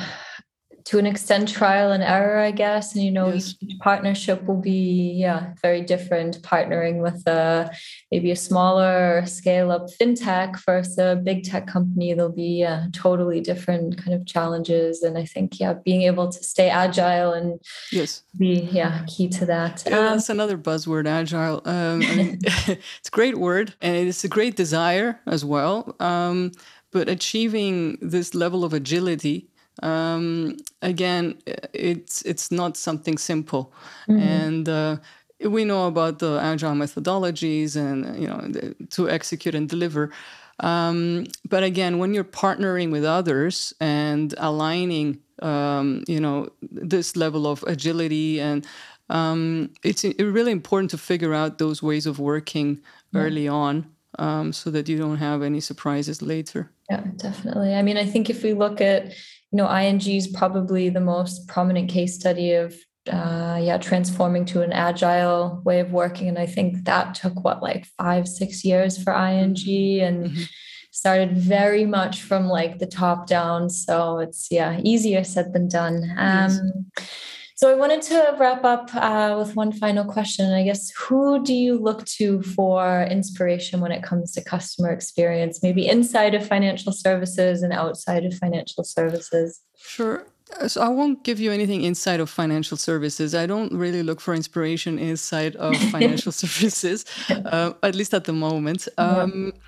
[0.87, 2.95] to an extent trial and error i guess.
[2.95, 3.55] And you know yes.
[3.61, 7.69] each partnership will be yeah very different partnering with a
[8.09, 12.13] maybe a smaller scale up fintech versus a big tech company.
[12.13, 15.03] There'll be uh, totally different kind of challenges.
[15.03, 17.59] And i think yeah being able to stay agile and
[17.91, 18.23] yes.
[18.37, 19.83] be yeah key to that.
[19.85, 21.61] Yeah, um, that's another buzzword agile.
[21.65, 25.95] Um, I mean, it's a great word and it's a great desire as well.
[25.99, 26.53] Um,
[26.93, 29.49] but achieving this level of agility
[29.83, 31.37] um, again,
[31.73, 33.73] it's it's not something simple,
[34.09, 34.21] mm-hmm.
[34.21, 34.97] and uh,
[35.45, 40.11] we know about the agile methodologies and you know the, to execute and deliver.
[40.59, 47.45] Um, but again, when you're partnering with others and aligning, um, you know, this level
[47.45, 48.65] of agility and
[49.09, 52.81] um, it's really important to figure out those ways of working
[53.13, 53.21] yeah.
[53.21, 53.85] early on
[54.19, 56.71] um, so that you don't have any surprises later.
[56.89, 57.75] Yeah, definitely.
[57.75, 59.13] I mean, I think if we look at,
[59.51, 62.75] you know, ING is probably the most prominent case study of,
[63.11, 66.27] uh, yeah, transforming to an agile way of working.
[66.27, 69.55] And I think that took what, like five, six years for ING
[70.01, 70.43] and mm-hmm.
[70.91, 73.69] started very much from like the top down.
[73.69, 76.13] So it's, yeah, easier said than done.
[76.17, 76.51] Um,
[76.97, 77.09] yes.
[77.57, 80.53] So I wanted to wrap up uh, with one final question.
[80.53, 85.63] I guess who do you look to for inspiration when it comes to customer experience,
[85.63, 89.59] maybe inside of financial services and outside of financial services?
[89.75, 90.27] Sure.
[90.67, 93.33] So I won't give you anything inside of financial services.
[93.33, 98.33] I don't really look for inspiration inside of financial services, uh, at least at the
[98.33, 98.87] moment.
[98.99, 99.61] Um, yeah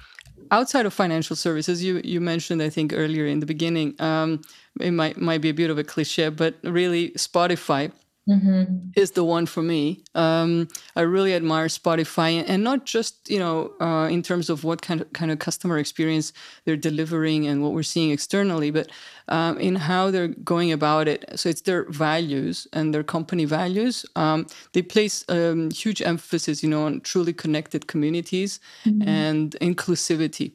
[0.52, 4.42] outside of financial services, you you mentioned I think earlier in the beginning, um,
[4.80, 7.92] it might might be a bit of a cliche, but really Spotify
[8.30, 8.90] mm-hmm.
[8.96, 10.04] is the one for me.
[10.16, 14.82] Um, I really admire Spotify, and not just you know uh, in terms of what
[14.82, 16.34] kind of kind of customer experience
[16.66, 18.92] they're delivering and what we're seeing externally, but
[19.28, 21.26] um, in how they're going about it.
[21.36, 24.06] So it's their values and their company values.
[24.16, 29.08] Um, they place um, huge emphasis, you know, on truly connected communities mm-hmm.
[29.08, 30.54] and inclusivity.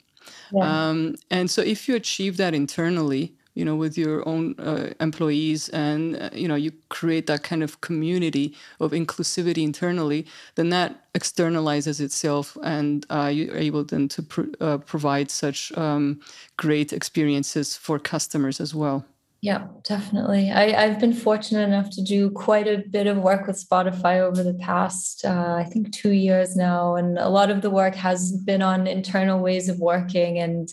[0.52, 0.88] Yeah.
[0.88, 5.68] Um, and so if you achieve that internally, you know with your own uh, employees
[5.70, 11.12] and uh, you know you create that kind of community of inclusivity internally then that
[11.14, 16.20] externalizes itself and uh, you're able then to pr- uh, provide such um,
[16.56, 19.04] great experiences for customers as well
[19.44, 20.50] yeah, definitely.
[20.50, 24.42] I, have been fortunate enough to do quite a bit of work with Spotify over
[24.42, 26.94] the past, uh, I think, two years now.
[26.94, 30.72] And a lot of the work has been on internal ways of working and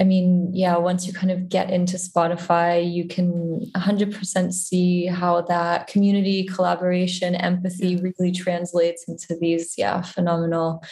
[0.00, 5.42] I mean, yeah, once you kind of get into Spotify, you can 100% see how
[5.42, 10.82] that community collaboration, empathy really translates into these, yeah, phenomenal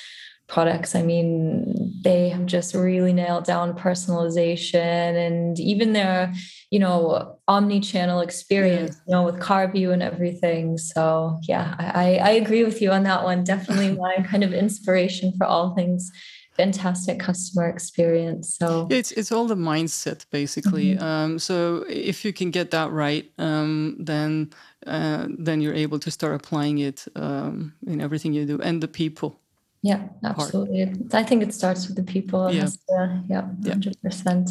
[0.46, 0.94] products.
[0.94, 6.32] I mean, they have just really nailed down personalization and even their,
[6.70, 9.02] you know, omni-channel experience, yeah.
[9.06, 10.76] you know, with CarView and everything.
[10.76, 13.44] So yeah, I, I agree with you on that one.
[13.44, 16.10] Definitely my kind of inspiration for all things
[16.58, 18.56] fantastic customer experience.
[18.58, 20.94] So it's it's all the mindset basically.
[20.94, 21.04] Mm-hmm.
[21.04, 24.50] Um, so if you can get that right, um, then
[24.86, 28.88] uh, then you're able to start applying it um, in everything you do and the
[28.88, 29.40] people.
[29.82, 30.86] Yeah, absolutely.
[30.86, 31.14] Part.
[31.14, 32.52] I think it starts with the people.
[32.52, 34.02] Yeah, to, yeah, hundred yeah.
[34.02, 34.50] percent.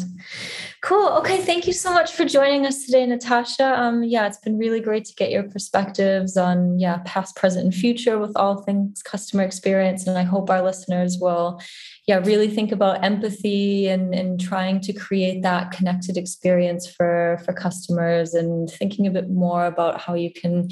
[0.80, 1.08] Cool.
[1.18, 3.78] Okay, thank you so much for joining us today, Natasha.
[3.78, 7.74] Um, yeah, it's been really great to get your perspectives on yeah past, present, and
[7.74, 11.60] future with all things customer experience, and I hope our listeners will
[12.08, 17.52] yeah really think about empathy and and trying to create that connected experience for for
[17.52, 20.68] customers and thinking a bit more about how you can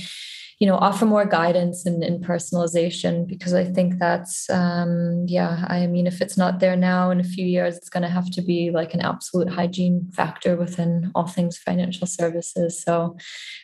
[0.59, 5.87] you know offer more guidance and, and personalization because i think that's um, yeah i
[5.87, 8.41] mean if it's not there now in a few years it's going to have to
[8.41, 12.83] be like an absolute hygiene factor within all things financial services.
[12.83, 13.17] So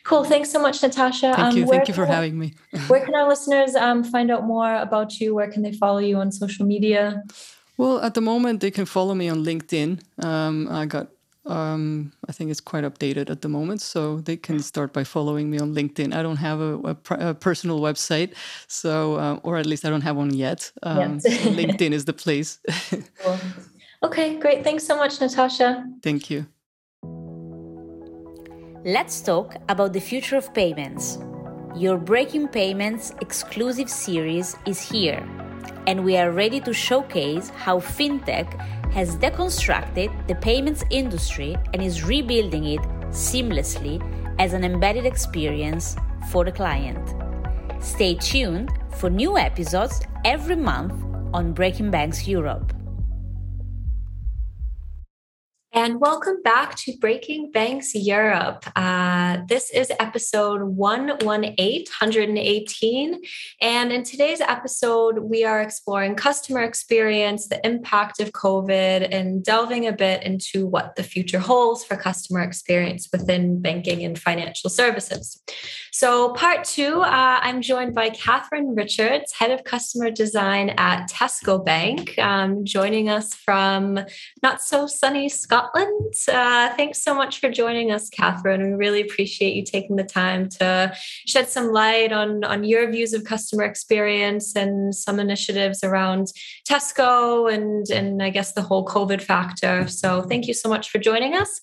[0.04, 0.24] cool.
[0.24, 1.34] Thanks so much natasha.
[1.34, 1.66] Thank um, you.
[1.66, 2.54] Thank you for having me.
[2.88, 5.34] where can our listeners um, find out more about you?
[5.34, 7.22] Where can they follow you on social media
[7.78, 10.00] well, at the moment, they can follow me on LinkedIn.
[10.24, 11.08] Um, I got,
[11.46, 15.50] um, I think it's quite updated at the moment, so they can start by following
[15.50, 16.14] me on LinkedIn.
[16.14, 18.34] I don't have a, a, a personal website,
[18.66, 20.70] so uh, or at least I don't have one yet.
[20.82, 22.58] Um, so LinkedIn is the place.
[23.18, 23.38] cool.
[24.02, 24.64] Okay, great.
[24.64, 25.86] Thanks so much, Natasha.
[26.02, 26.46] Thank you.
[28.84, 31.18] Let's talk about the future of payments.
[31.76, 35.24] Your Breaking Payments exclusive series is here
[35.86, 38.52] and we are ready to showcase how fintech
[38.92, 44.00] has deconstructed the payments industry and is rebuilding it seamlessly
[44.38, 45.96] as an embedded experience
[46.30, 47.14] for the client.
[47.82, 50.92] Stay tuned for new episodes every month
[51.34, 52.71] on Breaking Banks Europe.
[55.74, 58.66] And welcome back to Breaking Banks Europe.
[58.76, 63.22] Uh, this is episode 118, 118.
[63.62, 69.86] And in today's episode, we are exploring customer experience, the impact of COVID, and delving
[69.86, 75.42] a bit into what the future holds for customer experience within banking and financial services.
[75.90, 81.64] So, part two, uh, I'm joined by Catherine Richards, Head of Customer Design at Tesco
[81.64, 83.98] Bank, um, joining us from
[84.42, 85.61] not so sunny Scotland.
[85.62, 86.14] Scotland.
[86.28, 88.62] Uh, thanks so much for joining us, Catherine.
[88.62, 90.92] We really appreciate you taking the time to
[91.26, 96.28] shed some light on, on your views of customer experience and some initiatives around
[96.68, 99.86] Tesco and, and I guess the whole COVID factor.
[99.88, 101.60] So thank you so much for joining us.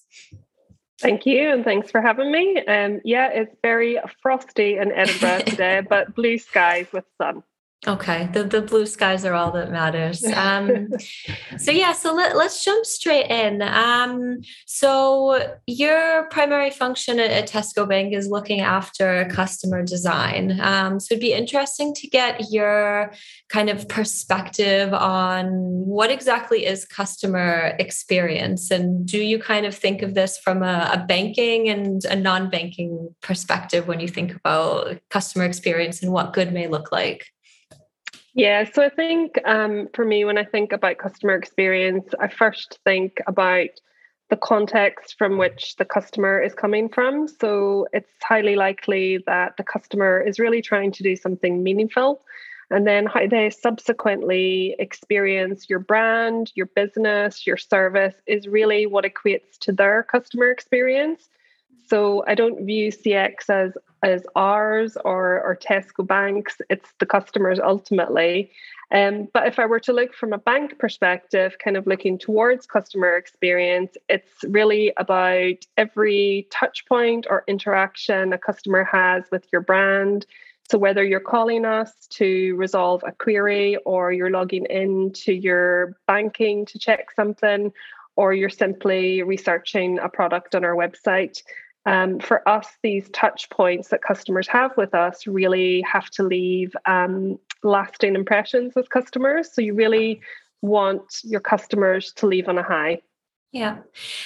[1.01, 2.57] Thank you, and thanks for having me.
[2.65, 7.41] Um, yeah, it's very frosty in Edinburgh today, but blue skies with sun.
[7.87, 10.21] Okay, the, the blue skies are all that matters.
[10.25, 10.89] Um,
[11.57, 13.61] so yeah, so let, let's jump straight in.
[13.61, 20.59] Um, so your primary function at, at, Tesco Bank is looking after customer design.
[20.59, 23.13] Um, so it'd be interesting to get your
[23.47, 25.47] kind of perspective on
[25.85, 30.89] what exactly is customer experience, and do you kind of think of this from a,
[30.93, 36.51] a banking and a non-banking perspective when you think about customer experience and what good
[36.51, 37.25] may look like?
[38.39, 42.79] Yeah, so I think um, for me, when I think about customer experience, I first
[42.85, 43.67] think about
[44.29, 47.27] the context from which the customer is coming from.
[47.27, 52.21] So it's highly likely that the customer is really trying to do something meaningful.
[52.69, 59.03] And then how they subsequently experience your brand, your business, your service is really what
[59.03, 61.27] equates to their customer experience.
[61.89, 66.61] So I don't view CX as as ours or or Tesco Banks.
[66.69, 68.51] It's the customers ultimately.
[68.91, 72.65] Um, but if I were to look from a bank perspective, kind of looking towards
[72.65, 79.61] customer experience, it's really about every touch point or interaction a customer has with your
[79.61, 80.25] brand.
[80.71, 85.97] So whether you're calling us to resolve a query or you're logging in to your
[86.07, 87.71] banking to check something,
[88.15, 91.41] or you're simply researching a product on our website,
[91.89, 96.75] um, for us, these touch points that customers have with us really have to leave
[96.85, 99.51] um, lasting impressions with customers.
[99.51, 100.21] So you really
[100.61, 103.01] want your customers to leave on a high.
[103.51, 103.77] Yeah.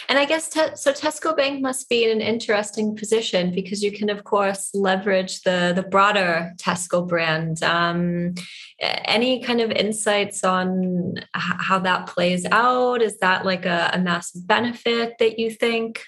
[0.10, 3.90] And I guess te- so Tesco Bank must be in an interesting position because you
[3.90, 7.64] can of course leverage the the broader Tesco brand.
[7.64, 8.34] Um,
[8.82, 13.02] any kind of insights on h- how that plays out?
[13.02, 16.04] Is that like a, a massive benefit that you think?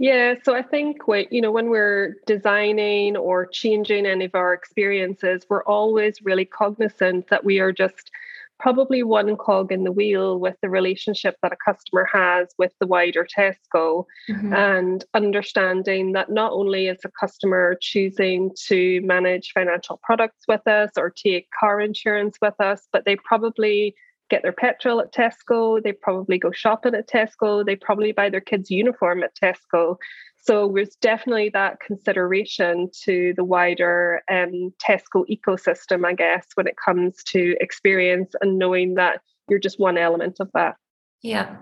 [0.00, 4.54] Yeah, so I think what you know when we're designing or changing any of our
[4.54, 8.10] experiences, we're always really cognizant that we are just
[8.58, 12.86] probably one cog in the wheel with the relationship that a customer has with the
[12.86, 14.54] wider Tesco mm-hmm.
[14.54, 20.92] and understanding that not only is a customer choosing to manage financial products with us
[20.96, 23.94] or take car insurance with us, but they probably
[24.30, 25.82] get their petrol at Tesco.
[25.82, 27.64] They probably go shopping at Tesco.
[27.64, 29.96] They probably buy their kids' uniform at Tesco.
[30.42, 36.76] So there's definitely that consideration to the wider um, Tesco ecosystem, I guess, when it
[36.82, 40.76] comes to experience and knowing that you're just one element of that.
[41.22, 41.56] Yeah.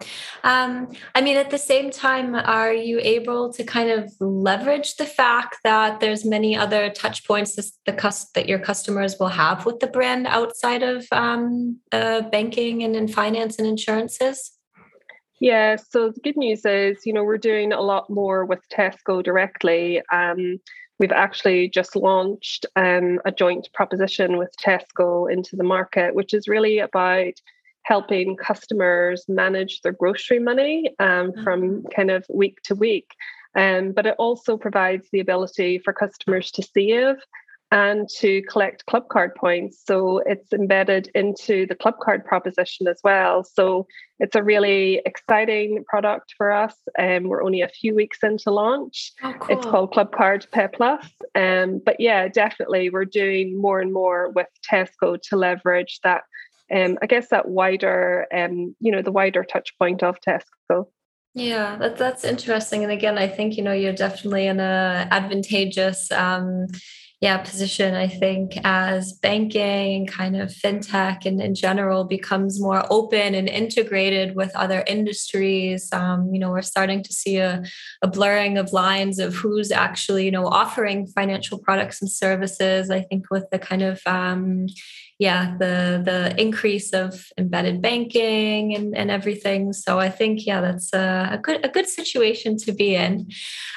[0.44, 5.04] Um, I mean, at the same time, are you able to kind of leverage the
[5.04, 9.88] fact that there's many other touch points the that your customers will have with the
[9.88, 14.52] brand outside of um, uh, banking and in finance and insurances?
[15.40, 19.22] Yeah, so the good news is, you know, we're doing a lot more with Tesco
[19.24, 20.02] directly.
[20.12, 20.60] Um,
[21.00, 26.48] we've actually just launched um, a joint proposition with Tesco into the market, which is
[26.48, 27.34] really about
[27.88, 31.42] helping customers manage their grocery money um, mm-hmm.
[31.42, 33.12] from kind of week to week.
[33.54, 37.16] Um, but it also provides the ability for customers to save
[37.70, 39.82] and to collect club card points.
[39.86, 43.42] So it's embedded into the club card proposition as well.
[43.42, 43.86] So
[44.20, 46.74] it's a really exciting product for us.
[46.98, 49.12] Um, we're only a few weeks into launch.
[49.22, 49.56] Oh, cool.
[49.56, 51.06] It's called Club Card Pay Plus.
[51.34, 56.22] Um, but yeah, definitely we're doing more and more with Tesco to leverage that
[56.74, 60.86] um, I guess that wider, um, you know, the wider touch point of Tesco.
[61.34, 62.82] Yeah, that, that's interesting.
[62.82, 66.66] And again, I think, you know, you're definitely in a advantageous um,
[67.20, 73.34] yeah, position, I think, as banking, kind of fintech and in general becomes more open
[73.34, 75.92] and integrated with other industries.
[75.92, 77.64] Um, you know, we're starting to see a,
[78.02, 82.88] a blurring of lines of who's actually, you know, offering financial products and services.
[82.88, 84.66] I think with the kind of um,
[85.18, 90.92] yeah the the increase of embedded banking and, and everything so i think yeah that's
[90.94, 93.28] a, a good a good situation to be in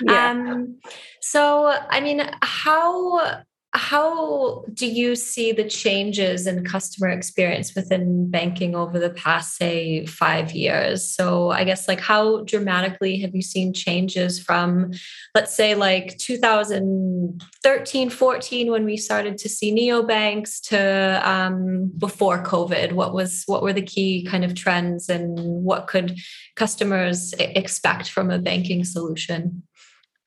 [0.07, 0.31] yeah.
[0.31, 0.79] um
[1.19, 3.43] so i mean how
[3.73, 10.05] how do you see the changes in customer experience within banking over the past say
[10.05, 11.09] 5 years?
[11.09, 14.91] So i guess like how dramatically have you seen changes from
[15.33, 22.91] let's say like 2013 14 when we started to see neobanks to um, before covid?
[22.91, 26.17] What was what were the key kind of trends and what could
[26.57, 29.63] customers expect from a banking solution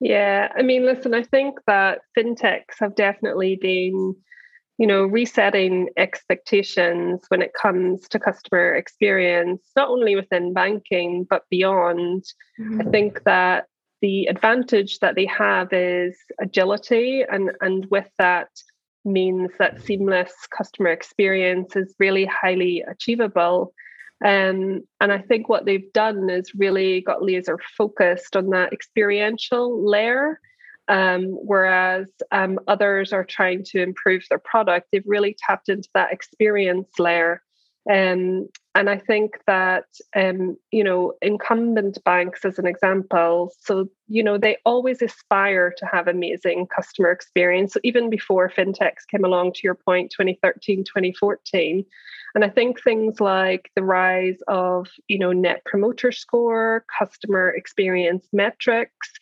[0.04, 4.14] yeah, I mean, listen, I think that fintechs have definitely been,
[4.76, 11.44] you know, resetting expectations when it comes to customer experience, not only within banking, but
[11.50, 12.24] beyond.
[12.60, 12.82] Mm-hmm.
[12.82, 13.64] I think that
[14.02, 18.48] the advantage that they have is agility, and, and with that,
[19.06, 23.72] means that seamless customer experience is really highly achievable.
[24.24, 29.88] Um, and I think what they've done is really got laser focused on that experiential
[29.88, 30.40] layer.
[30.88, 36.12] Um, whereas um, others are trying to improve their product, they've really tapped into that
[36.12, 37.42] experience layer.
[37.90, 39.84] Um, and I think that,
[40.16, 45.86] um, you know, incumbent banks, as an example, so, you know, they always aspire to
[45.86, 47.74] have amazing customer experience.
[47.74, 51.84] So even before fintechs came along, to your point, 2013, 2014.
[52.34, 58.26] And I think things like the rise of, you know, net promoter score, customer experience
[58.32, 59.12] metrics,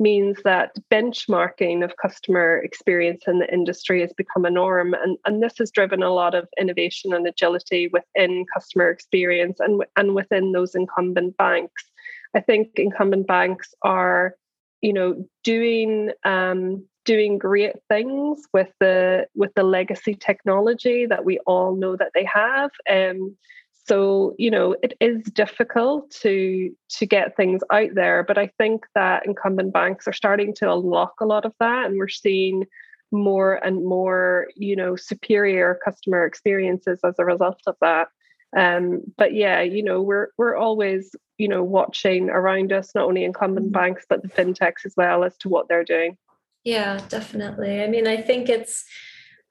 [0.00, 4.94] means that benchmarking of customer experience in the industry has become a norm.
[4.94, 9.82] And, and this has driven a lot of innovation and agility within customer experience and,
[9.96, 11.84] and within those incumbent banks.
[12.34, 14.34] I think incumbent banks are,
[14.80, 21.38] you know, doing um, doing great things with the with the legacy technology that we
[21.40, 22.70] all know that they have.
[22.88, 23.36] Um,
[23.92, 28.84] so you know it is difficult to to get things out there but i think
[28.94, 32.64] that incumbent banks are starting to unlock a lot of that and we're seeing
[33.12, 38.08] more and more you know superior customer experiences as a result of that.
[38.56, 43.24] Um, but yeah you know we're we're always you know watching around us not only
[43.24, 43.80] incumbent mm-hmm.
[43.80, 46.16] banks but the fintechs as well as to what they're doing.
[46.64, 47.82] Yeah definitely.
[47.82, 48.84] I mean i think it's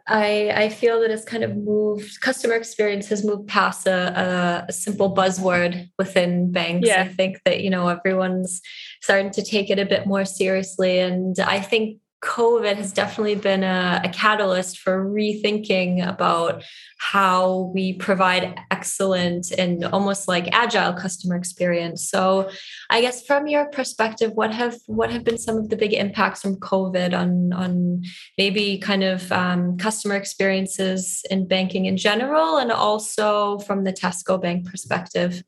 [0.08, 4.74] I, I feel that it's kind of moved, customer experience has moved past a, a,
[4.74, 6.88] simple buzzword within banks.
[6.88, 7.04] Yeah.
[7.04, 8.62] I think that, you know, everyone's
[9.02, 10.99] starting to take it a bit more seriously.
[10.99, 16.63] And I think COVID has definitely been a, a, catalyst for rethinking about
[16.99, 22.07] how we provide excellent and almost like agile customer experience.
[22.07, 22.51] So,
[22.91, 26.41] I guess from your perspective, what have what have been some of the big impacts
[26.41, 28.03] from COVID on on
[28.38, 34.39] maybe kind of um, customer experiences in banking in general, and also from the Tesco
[34.39, 35.43] Bank perspective?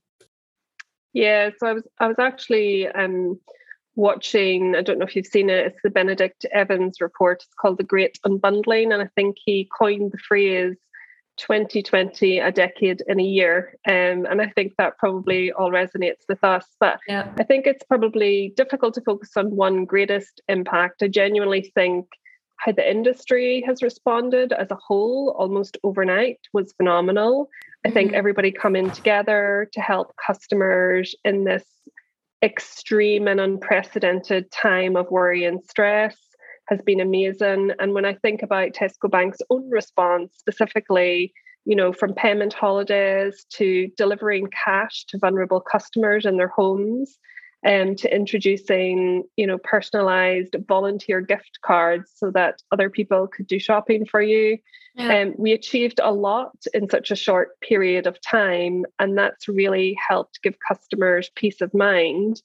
[1.13, 2.87] Yeah, so I was I was actually.
[2.87, 3.39] Um,
[3.95, 7.43] watching, I don't know if you've seen it, it's the Benedict Evans report.
[7.43, 8.93] It's called The Great Unbundling.
[8.93, 10.75] And I think he coined the phrase
[11.37, 13.77] 2020, a decade in a year.
[13.87, 16.65] Um, and I think that probably all resonates with us.
[16.79, 17.31] But yeah.
[17.37, 21.01] I think it's probably difficult to focus on one greatest impact.
[21.01, 22.07] I genuinely think
[22.57, 27.49] how the industry has responded as a whole almost overnight was phenomenal.
[27.85, 28.17] I think mm-hmm.
[28.17, 31.65] everybody coming together to help customers in this
[32.43, 36.17] extreme and unprecedented time of worry and stress
[36.67, 37.71] has been amazing.
[37.79, 41.33] And when I think about Tesco Bank's own response, specifically,
[41.65, 47.17] you know, from payment holidays to delivering cash to vulnerable customers in their homes,
[47.65, 53.59] um, to introducing, you know, personalized volunteer gift cards so that other people could do
[53.59, 54.57] shopping for you.
[54.95, 55.21] Yeah.
[55.21, 59.97] Um, we achieved a lot in such a short period of time, and that's really
[60.07, 62.41] helped give customers peace of mind.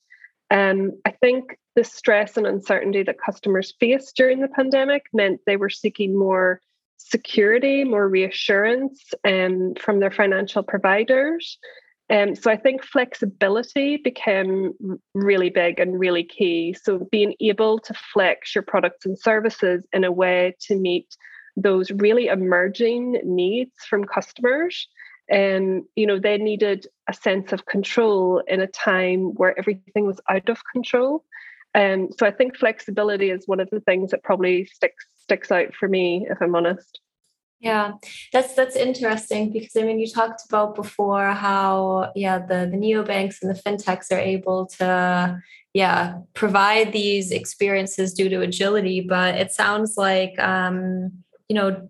[0.50, 5.56] Um, I think the stress and uncertainty that customers faced during the pandemic meant they
[5.56, 6.60] were seeking more
[6.96, 11.58] security, more reassurance um, from their financial providers.
[12.10, 14.72] Um, so I think flexibility became
[15.14, 16.74] really big and really key.
[16.80, 21.14] So being able to flex your products and services in a way to meet
[21.56, 24.88] those really emerging needs from customers.
[25.28, 30.20] And you know, they needed a sense of control in a time where everything was
[30.30, 31.24] out of control.
[31.74, 35.52] And um, so I think flexibility is one of the things that probably sticks sticks
[35.52, 37.00] out for me, if I'm honest.
[37.60, 37.92] Yeah,
[38.32, 43.42] that's that's interesting because I mean you talked about before how yeah the the neobanks
[43.42, 45.42] and the fintechs are able to
[45.74, 51.10] yeah provide these experiences due to agility, but it sounds like um,
[51.48, 51.88] you know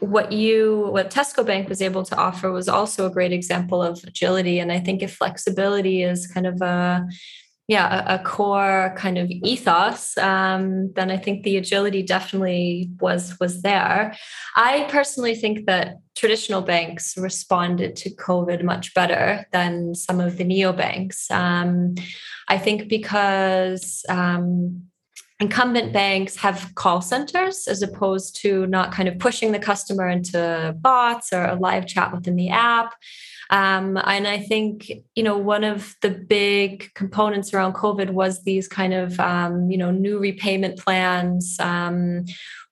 [0.00, 4.02] what you what Tesco Bank was able to offer was also a great example of
[4.04, 7.06] agility, and I think if flexibility is kind of a
[7.70, 13.38] yeah a, a, core kind of ethos um, then i think the agility definitely was
[13.38, 14.14] was there.
[14.56, 20.44] I personally think that traditional banks responded to covid much better than some of the
[20.44, 21.30] neobanks.
[21.30, 21.94] Um,
[22.48, 24.82] i think because um,
[25.38, 30.74] incumbent banks have call centers as opposed to not kind of pushing the customer into
[30.80, 32.94] bots or a live chat within the app
[33.50, 38.68] um, and I think, you know, one of the big components around COVID was these
[38.68, 42.24] kind of, um, you know, new repayment plans, um,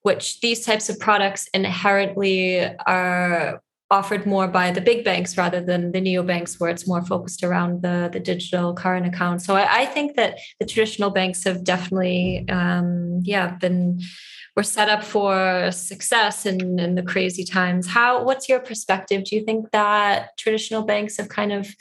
[0.02, 3.60] which these types of products inherently are
[3.90, 7.82] offered more by the big banks rather than the neobanks where it's more focused around
[7.82, 9.42] the, the digital current account.
[9.42, 14.00] So I, I think that the traditional banks have definitely, um, yeah, been
[14.58, 17.86] we're set up for success in, in the crazy times.
[17.86, 18.24] How?
[18.24, 19.22] What's your perspective?
[19.22, 21.72] Do you think that traditional banks have kind of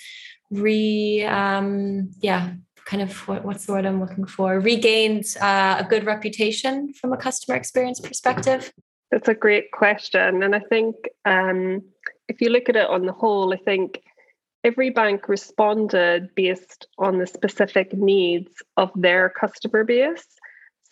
[0.52, 2.52] re, um, yeah,
[2.86, 4.60] kind of what, what's the word I'm looking for?
[4.60, 8.72] Regained uh, a good reputation from a customer experience perspective?
[9.10, 11.82] That's a great question, and I think um,
[12.28, 14.04] if you look at it on the whole, I think
[14.64, 20.28] every bank responded based on the specific needs of their customer base.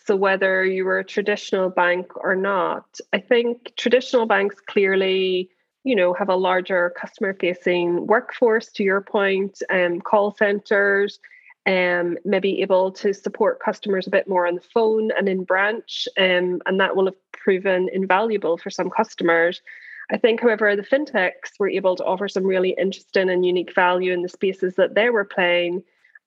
[0.06, 5.50] So, whether you were a traditional bank or not, I think traditional banks clearly,
[5.82, 11.18] you know, have a larger customer facing workforce, to your point, um, call centers,
[11.66, 16.06] um, maybe able to support customers a bit more on the phone and in branch,
[16.16, 19.60] um, and that will have proven invaluable for some customers.
[20.08, 24.12] I think, however, the fintechs were able to offer some really interesting and unique value
[24.12, 25.82] in the spaces that they were playing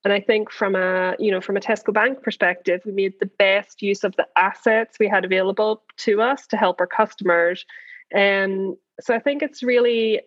[0.05, 3.25] and I think from a, you know, from a Tesco Bank perspective, we made the
[3.25, 7.65] best use of the assets we had available to us to help our customers.
[8.11, 10.21] And so I think it's really,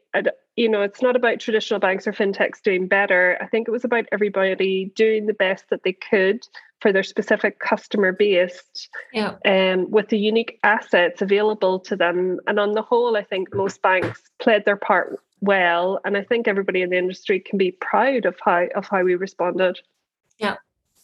[0.57, 3.39] you know, it's not about traditional banks or fintechs doing better.
[3.41, 6.47] I think it was about everybody doing the best that they could
[6.81, 9.35] for their specific customer base yeah.
[9.45, 12.41] um, with the unique assets available to them.
[12.47, 16.49] And on the whole, I think most banks played their part well and i think
[16.49, 19.79] everybody in the industry can be proud of how of how we responded.
[20.39, 20.57] Yeah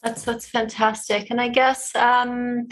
[0.02, 1.30] that's that's fantastic.
[1.30, 2.68] And i guess um,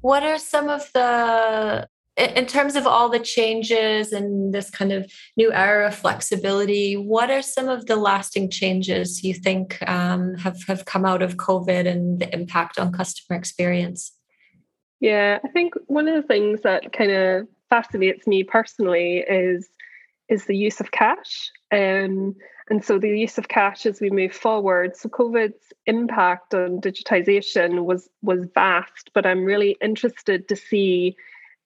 [0.00, 5.10] what are some of the in terms of all the changes and this kind of
[5.36, 10.62] new era of flexibility what are some of the lasting changes you think um, have
[10.66, 14.12] have come out of covid and the impact on customer experience?
[15.00, 19.68] Yeah i think one of the things that kind of fascinates me personally is
[20.28, 21.50] is the use of cash.
[21.72, 22.34] Um,
[22.68, 24.96] and so the use of cash as we move forward.
[24.96, 31.16] So COVID's impact on digitization was was vast, but I'm really interested to see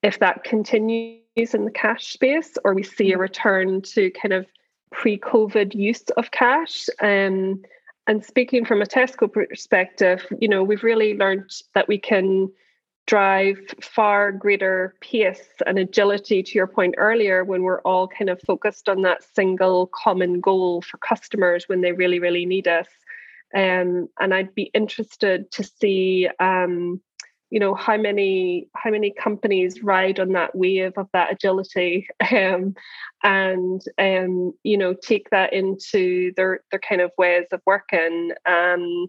[0.02, 1.20] if that continues
[1.54, 3.20] in the cash space or we see a mm-hmm.
[3.22, 4.46] return to kind of
[4.92, 6.88] pre-COVID use of cash.
[7.00, 7.62] Um,
[8.06, 12.50] and speaking from a Tesco perspective, you know, we've really learned that we can
[13.10, 18.40] drive far greater pace and agility to your point earlier when we're all kind of
[18.46, 22.86] focused on that single common goal for customers when they really really need us.
[23.52, 27.00] Um, and i'd be interested to see um,
[27.50, 32.76] you know how many how many companies ride on that wave of that agility um,
[33.24, 38.30] and um, you know take that into their their kind of ways of working.
[38.46, 39.08] Um,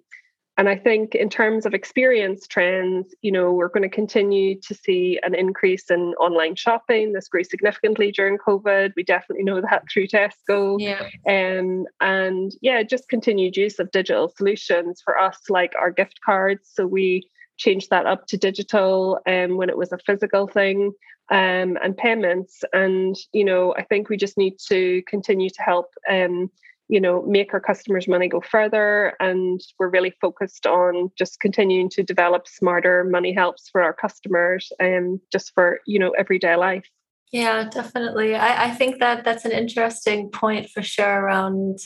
[0.62, 4.76] and I think in terms of experience trends, you know, we're going to continue to
[4.76, 7.14] see an increase in online shopping.
[7.14, 8.94] This grew significantly during COVID.
[8.96, 10.78] We definitely know that through Tesco.
[10.78, 11.08] Yeah.
[11.28, 16.70] Um, and yeah, just continued use of digital solutions for us, like our gift cards.
[16.72, 20.92] So we changed that up to digital um, when it was a physical thing
[21.32, 22.64] um, and payments.
[22.72, 26.52] And, you know, I think we just need to continue to help um,
[26.92, 31.90] you know make our customers money go further and we're really focused on just continuing
[31.90, 36.86] to develop smarter money helps for our customers and just for you know everyday life.
[37.32, 38.36] Yeah definitely.
[38.36, 41.80] I, I think that that's an interesting point for sure around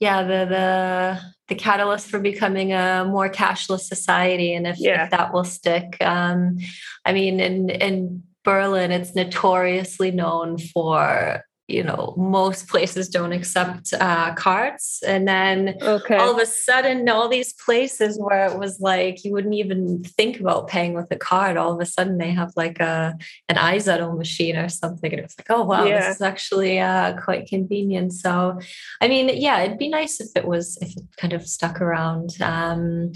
[0.00, 5.04] yeah the the the catalyst for becoming a more cashless society and if, yeah.
[5.04, 5.98] if that will stick.
[6.00, 6.56] Um
[7.04, 13.92] i mean in in berlin it's notoriously known for you know most places don't accept
[13.94, 16.16] uh, cards and then okay.
[16.16, 20.38] all of a sudden all these places where it was like you wouldn't even think
[20.38, 23.16] about paying with a card all of a sudden they have like a
[23.48, 25.98] an iZettle machine or something and it was like oh wow yeah.
[25.98, 28.58] this is actually uh, quite convenient so
[29.00, 32.30] i mean yeah it'd be nice if it was if it kind of stuck around
[32.42, 33.10] um,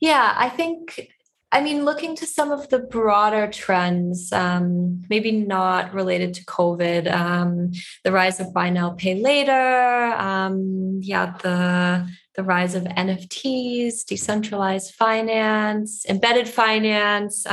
[0.00, 1.10] yeah i think
[1.52, 7.12] I mean, looking to some of the broader trends, um, maybe not related to COVID,
[7.12, 7.72] um,
[8.04, 14.94] the rise of buy now, pay later, um, yeah, the the rise of NFTs, decentralized
[14.94, 17.44] finance, embedded finance.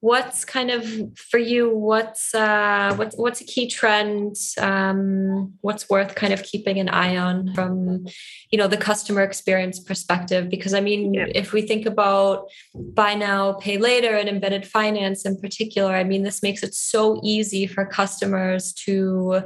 [0.00, 0.84] What's kind of
[1.16, 6.78] for you what's uh what's what's a key trend um what's worth kind of keeping
[6.78, 8.06] an eye on from
[8.50, 11.26] you know the customer experience perspective because i mean yeah.
[11.34, 16.22] if we think about buy now pay later and embedded finance in particular i mean
[16.22, 19.42] this makes it so easy for customers to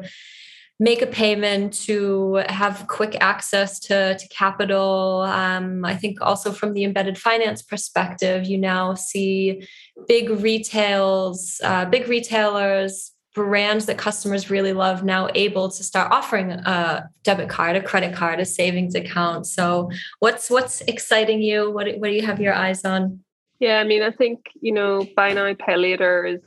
[0.83, 5.23] make a payment, to have quick access to, to capital.
[5.23, 9.69] Um, I think also from the embedded finance perspective, you now see
[10.09, 16.51] big retails, uh, big retailers, brands that customers really love now able to start offering
[16.51, 19.47] a debit card, a credit card, a savings account.
[19.47, 21.71] So what's what's exciting you?
[21.71, 23.21] What what do you have your eyes on?
[23.61, 26.41] Yeah, I mean, I think you know, buy now, pay later is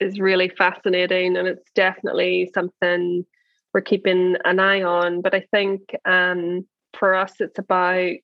[0.00, 3.24] is really fascinating, and it's definitely something
[3.72, 5.20] we're keeping an eye on.
[5.20, 6.66] But I think um,
[6.98, 8.16] for us, it's about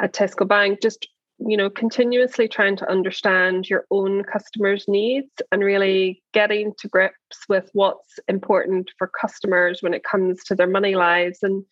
[0.00, 1.08] at Tesco Bank just
[1.38, 7.38] you know continuously trying to understand your own customers needs and really getting to grips
[7.48, 11.62] with what's important for customers when it comes to their money lives and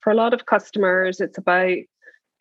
[0.00, 1.76] for a lot of customers it's about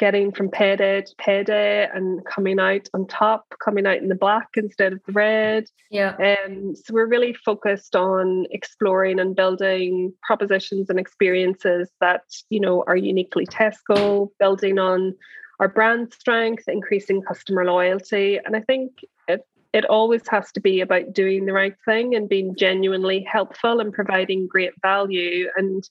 [0.02, 4.48] getting from payday to payday and coming out on top, coming out in the black
[4.56, 5.66] instead of the red.
[5.92, 6.16] Yeah.
[6.16, 12.84] Um, so we're really focused on exploring and building propositions and experiences that, you know,
[12.88, 15.16] are uniquely Tesco, building on
[15.60, 18.40] our brand strength, increasing customer loyalty.
[18.44, 22.28] And I think it it always has to be about doing the right thing and
[22.28, 25.88] being genuinely helpful and providing great value and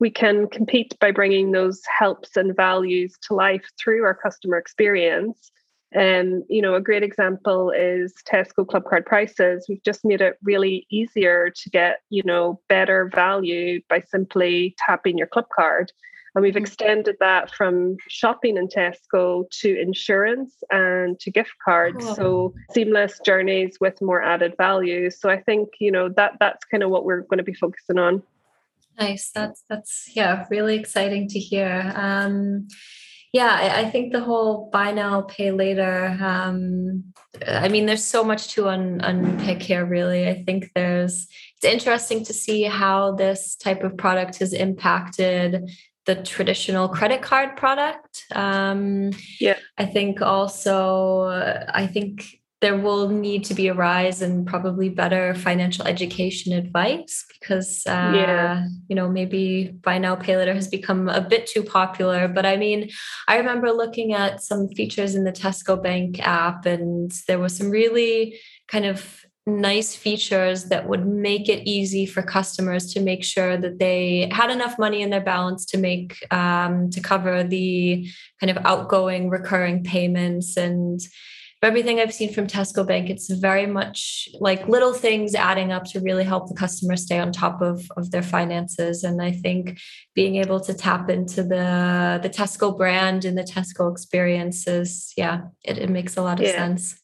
[0.00, 5.50] we can compete by bringing those helps and values to life through our customer experience.
[5.92, 9.64] And um, you know, a great example is Tesco Club Card prices.
[9.68, 15.16] We've just made it really easier to get, you know, better value by simply tapping
[15.16, 15.90] your club card.
[16.34, 16.64] And we've mm-hmm.
[16.64, 22.04] extended that from shopping in Tesco to insurance and to gift cards.
[22.06, 22.14] Oh.
[22.14, 25.08] So seamless journeys with more added value.
[25.08, 27.98] So I think, you know, that that's kind of what we're going to be focusing
[27.98, 28.22] on.
[28.98, 29.30] Nice.
[29.30, 31.92] That's that's yeah, really exciting to hear.
[31.94, 32.68] Um,
[33.32, 36.16] yeah, I, I, think the whole buy now, pay later.
[36.20, 37.12] Um,
[37.46, 39.84] I mean, there's so much to un, unpick here.
[39.84, 41.28] Really, I think there's.
[41.56, 45.70] It's interesting to see how this type of product has impacted
[46.06, 48.24] the traditional credit card product.
[48.32, 51.26] Um, yeah, I think also.
[51.72, 57.24] I think there will need to be a rise in probably better financial education advice
[57.38, 58.66] because uh, yeah.
[58.88, 62.56] you know maybe buy now pay later has become a bit too popular but i
[62.56, 62.88] mean
[63.28, 67.70] i remember looking at some features in the tesco bank app and there were some
[67.70, 73.56] really kind of nice features that would make it easy for customers to make sure
[73.56, 78.06] that they had enough money in their balance to make um, to cover the
[78.40, 81.00] kind of outgoing recurring payments and
[81.62, 86.00] everything I've seen from Tesco Bank, it's very much like little things adding up to
[86.00, 89.02] really help the customer stay on top of, of their finances.
[89.02, 89.78] And I think
[90.14, 95.78] being able to tap into the the Tesco brand and the Tesco experiences, yeah, it,
[95.78, 96.52] it makes a lot of yeah.
[96.52, 97.00] sense.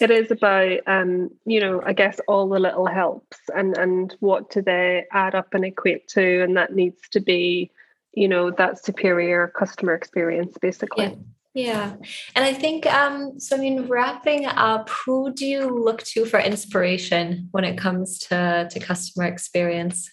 [0.00, 4.50] It is about um, you know, I guess all the little helps and and what
[4.50, 7.70] do they add up and equate to, and that needs to be,
[8.12, 11.04] you know, that superior customer experience basically.
[11.04, 11.14] Yeah.
[11.56, 11.94] Yeah.
[12.34, 16.38] And I think, um, so I mean, wrapping up, who do you look to for
[16.38, 20.10] inspiration when it comes to, to customer experience?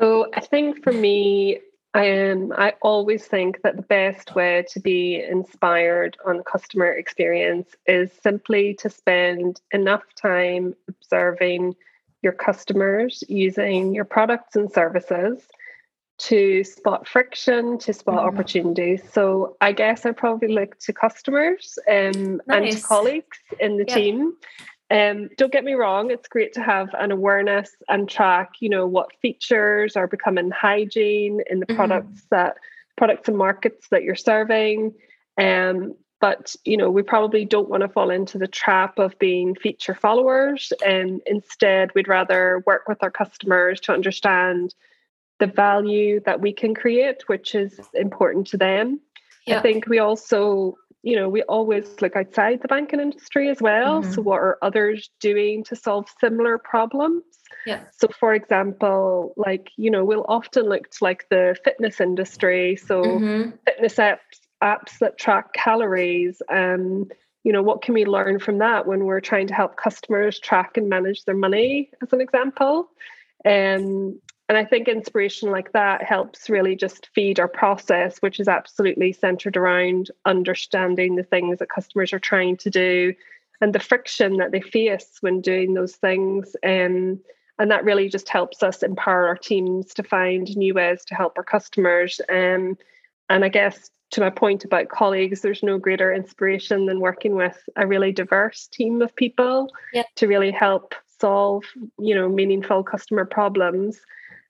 [0.00, 1.60] So I think for me,
[1.94, 2.52] I am.
[2.56, 8.74] I always think that the best way to be inspired on customer experience is simply
[8.80, 11.76] to spend enough time observing
[12.22, 15.46] your customers using your products and services
[16.22, 18.28] to spot friction, to spot mm.
[18.28, 19.02] opportunities.
[19.12, 22.74] So I guess I probably look to customers um, nice.
[22.74, 23.94] and colleagues in the yeah.
[23.94, 24.32] team.
[24.88, 28.86] Um, don't get me wrong, it's great to have an awareness and track, you know,
[28.86, 31.76] what features are becoming hygiene in the mm-hmm.
[31.76, 32.56] products that
[32.96, 34.94] products and markets that you're serving.
[35.38, 39.56] Um, but you know, we probably don't want to fall into the trap of being
[39.56, 40.72] feature followers.
[40.86, 44.74] And instead, we'd rather work with our customers to understand
[45.42, 49.00] the value that we can create, which is important to them.
[49.44, 49.58] Yeah.
[49.58, 54.02] I think we also, you know, we always look outside the banking industry as well.
[54.02, 54.12] Mm-hmm.
[54.12, 57.24] So, what are others doing to solve similar problems?
[57.66, 57.80] Yeah.
[57.98, 62.76] So, for example, like, you know, we'll often look to like the fitness industry.
[62.76, 63.50] So, mm-hmm.
[63.66, 66.40] fitness apps apps that track calories.
[66.48, 67.08] Um,
[67.42, 70.76] you know, what can we learn from that when we're trying to help customers track
[70.76, 72.88] and manage their money, as an example?
[73.44, 78.48] Um, and I think inspiration like that helps really just feed our process, which is
[78.48, 83.14] absolutely centered around understanding the things that customers are trying to do
[83.60, 86.56] and the friction that they face when doing those things.
[86.64, 87.20] Um,
[87.58, 91.38] and that really just helps us empower our teams to find new ways to help
[91.38, 92.20] our customers.
[92.28, 92.76] Um,
[93.30, 97.56] and I guess to my point about colleagues, there's no greater inspiration than working with
[97.76, 100.06] a really diverse team of people yep.
[100.16, 101.64] to really help solve,
[101.98, 104.00] you know, meaningful customer problems.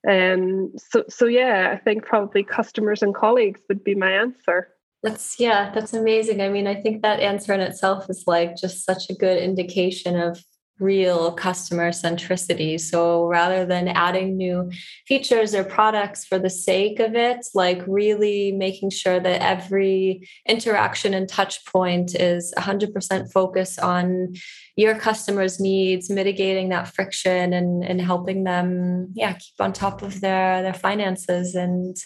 [0.08, 4.68] Um, so, so yeah, I think probably customers and colleagues would be my answer.
[5.02, 6.40] That's yeah, that's amazing.
[6.40, 10.18] I mean, I think that answer in itself is like just such a good indication
[10.18, 10.44] of
[10.78, 12.80] real customer centricity.
[12.80, 14.70] So rather than adding new
[15.06, 21.14] features or products for the sake of it, like really making sure that every interaction
[21.14, 24.34] and touch point is 100% focused on
[24.76, 30.20] your customers' needs, mitigating that friction and, and helping them, yeah, keep on top of
[30.20, 31.54] their, their finances.
[31.54, 31.96] And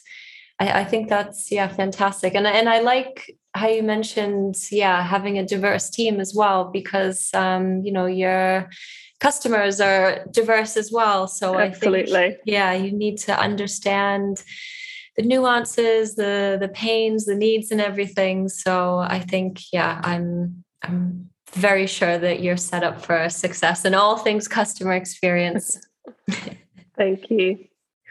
[0.58, 2.34] I, I think that's, yeah, fantastic.
[2.34, 7.30] And, and I like how you mentioned, yeah, having a diverse team as well, because
[7.34, 8.68] um, you know your
[9.18, 11.26] customers are diverse as well.
[11.26, 14.42] So absolutely, I think, yeah, you need to understand
[15.16, 18.48] the nuances, the the pains, the needs, and everything.
[18.48, 23.94] So I think, yeah, I'm I'm very sure that you're set up for success in
[23.94, 25.80] all things customer experience.
[26.96, 27.66] Thank you.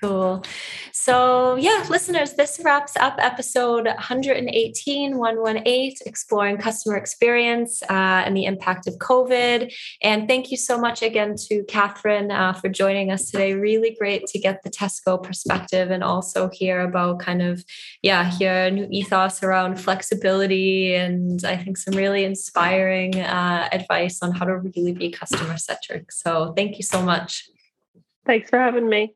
[0.08, 0.44] Cool.
[0.92, 8.46] So, yeah, listeners, this wraps up episode 118, 118, exploring customer experience uh, and the
[8.46, 9.74] impact of COVID.
[10.04, 13.54] And thank you so much again to Catherine uh, for joining us today.
[13.54, 17.64] Really great to get the Tesco perspective and also hear about kind of,
[18.04, 24.34] yeah, your new ethos around flexibility and I think some really inspiring uh, advice on
[24.34, 26.12] how to really be customer centric.
[26.12, 27.50] So, thank you so much.
[28.26, 29.16] Thanks for having me.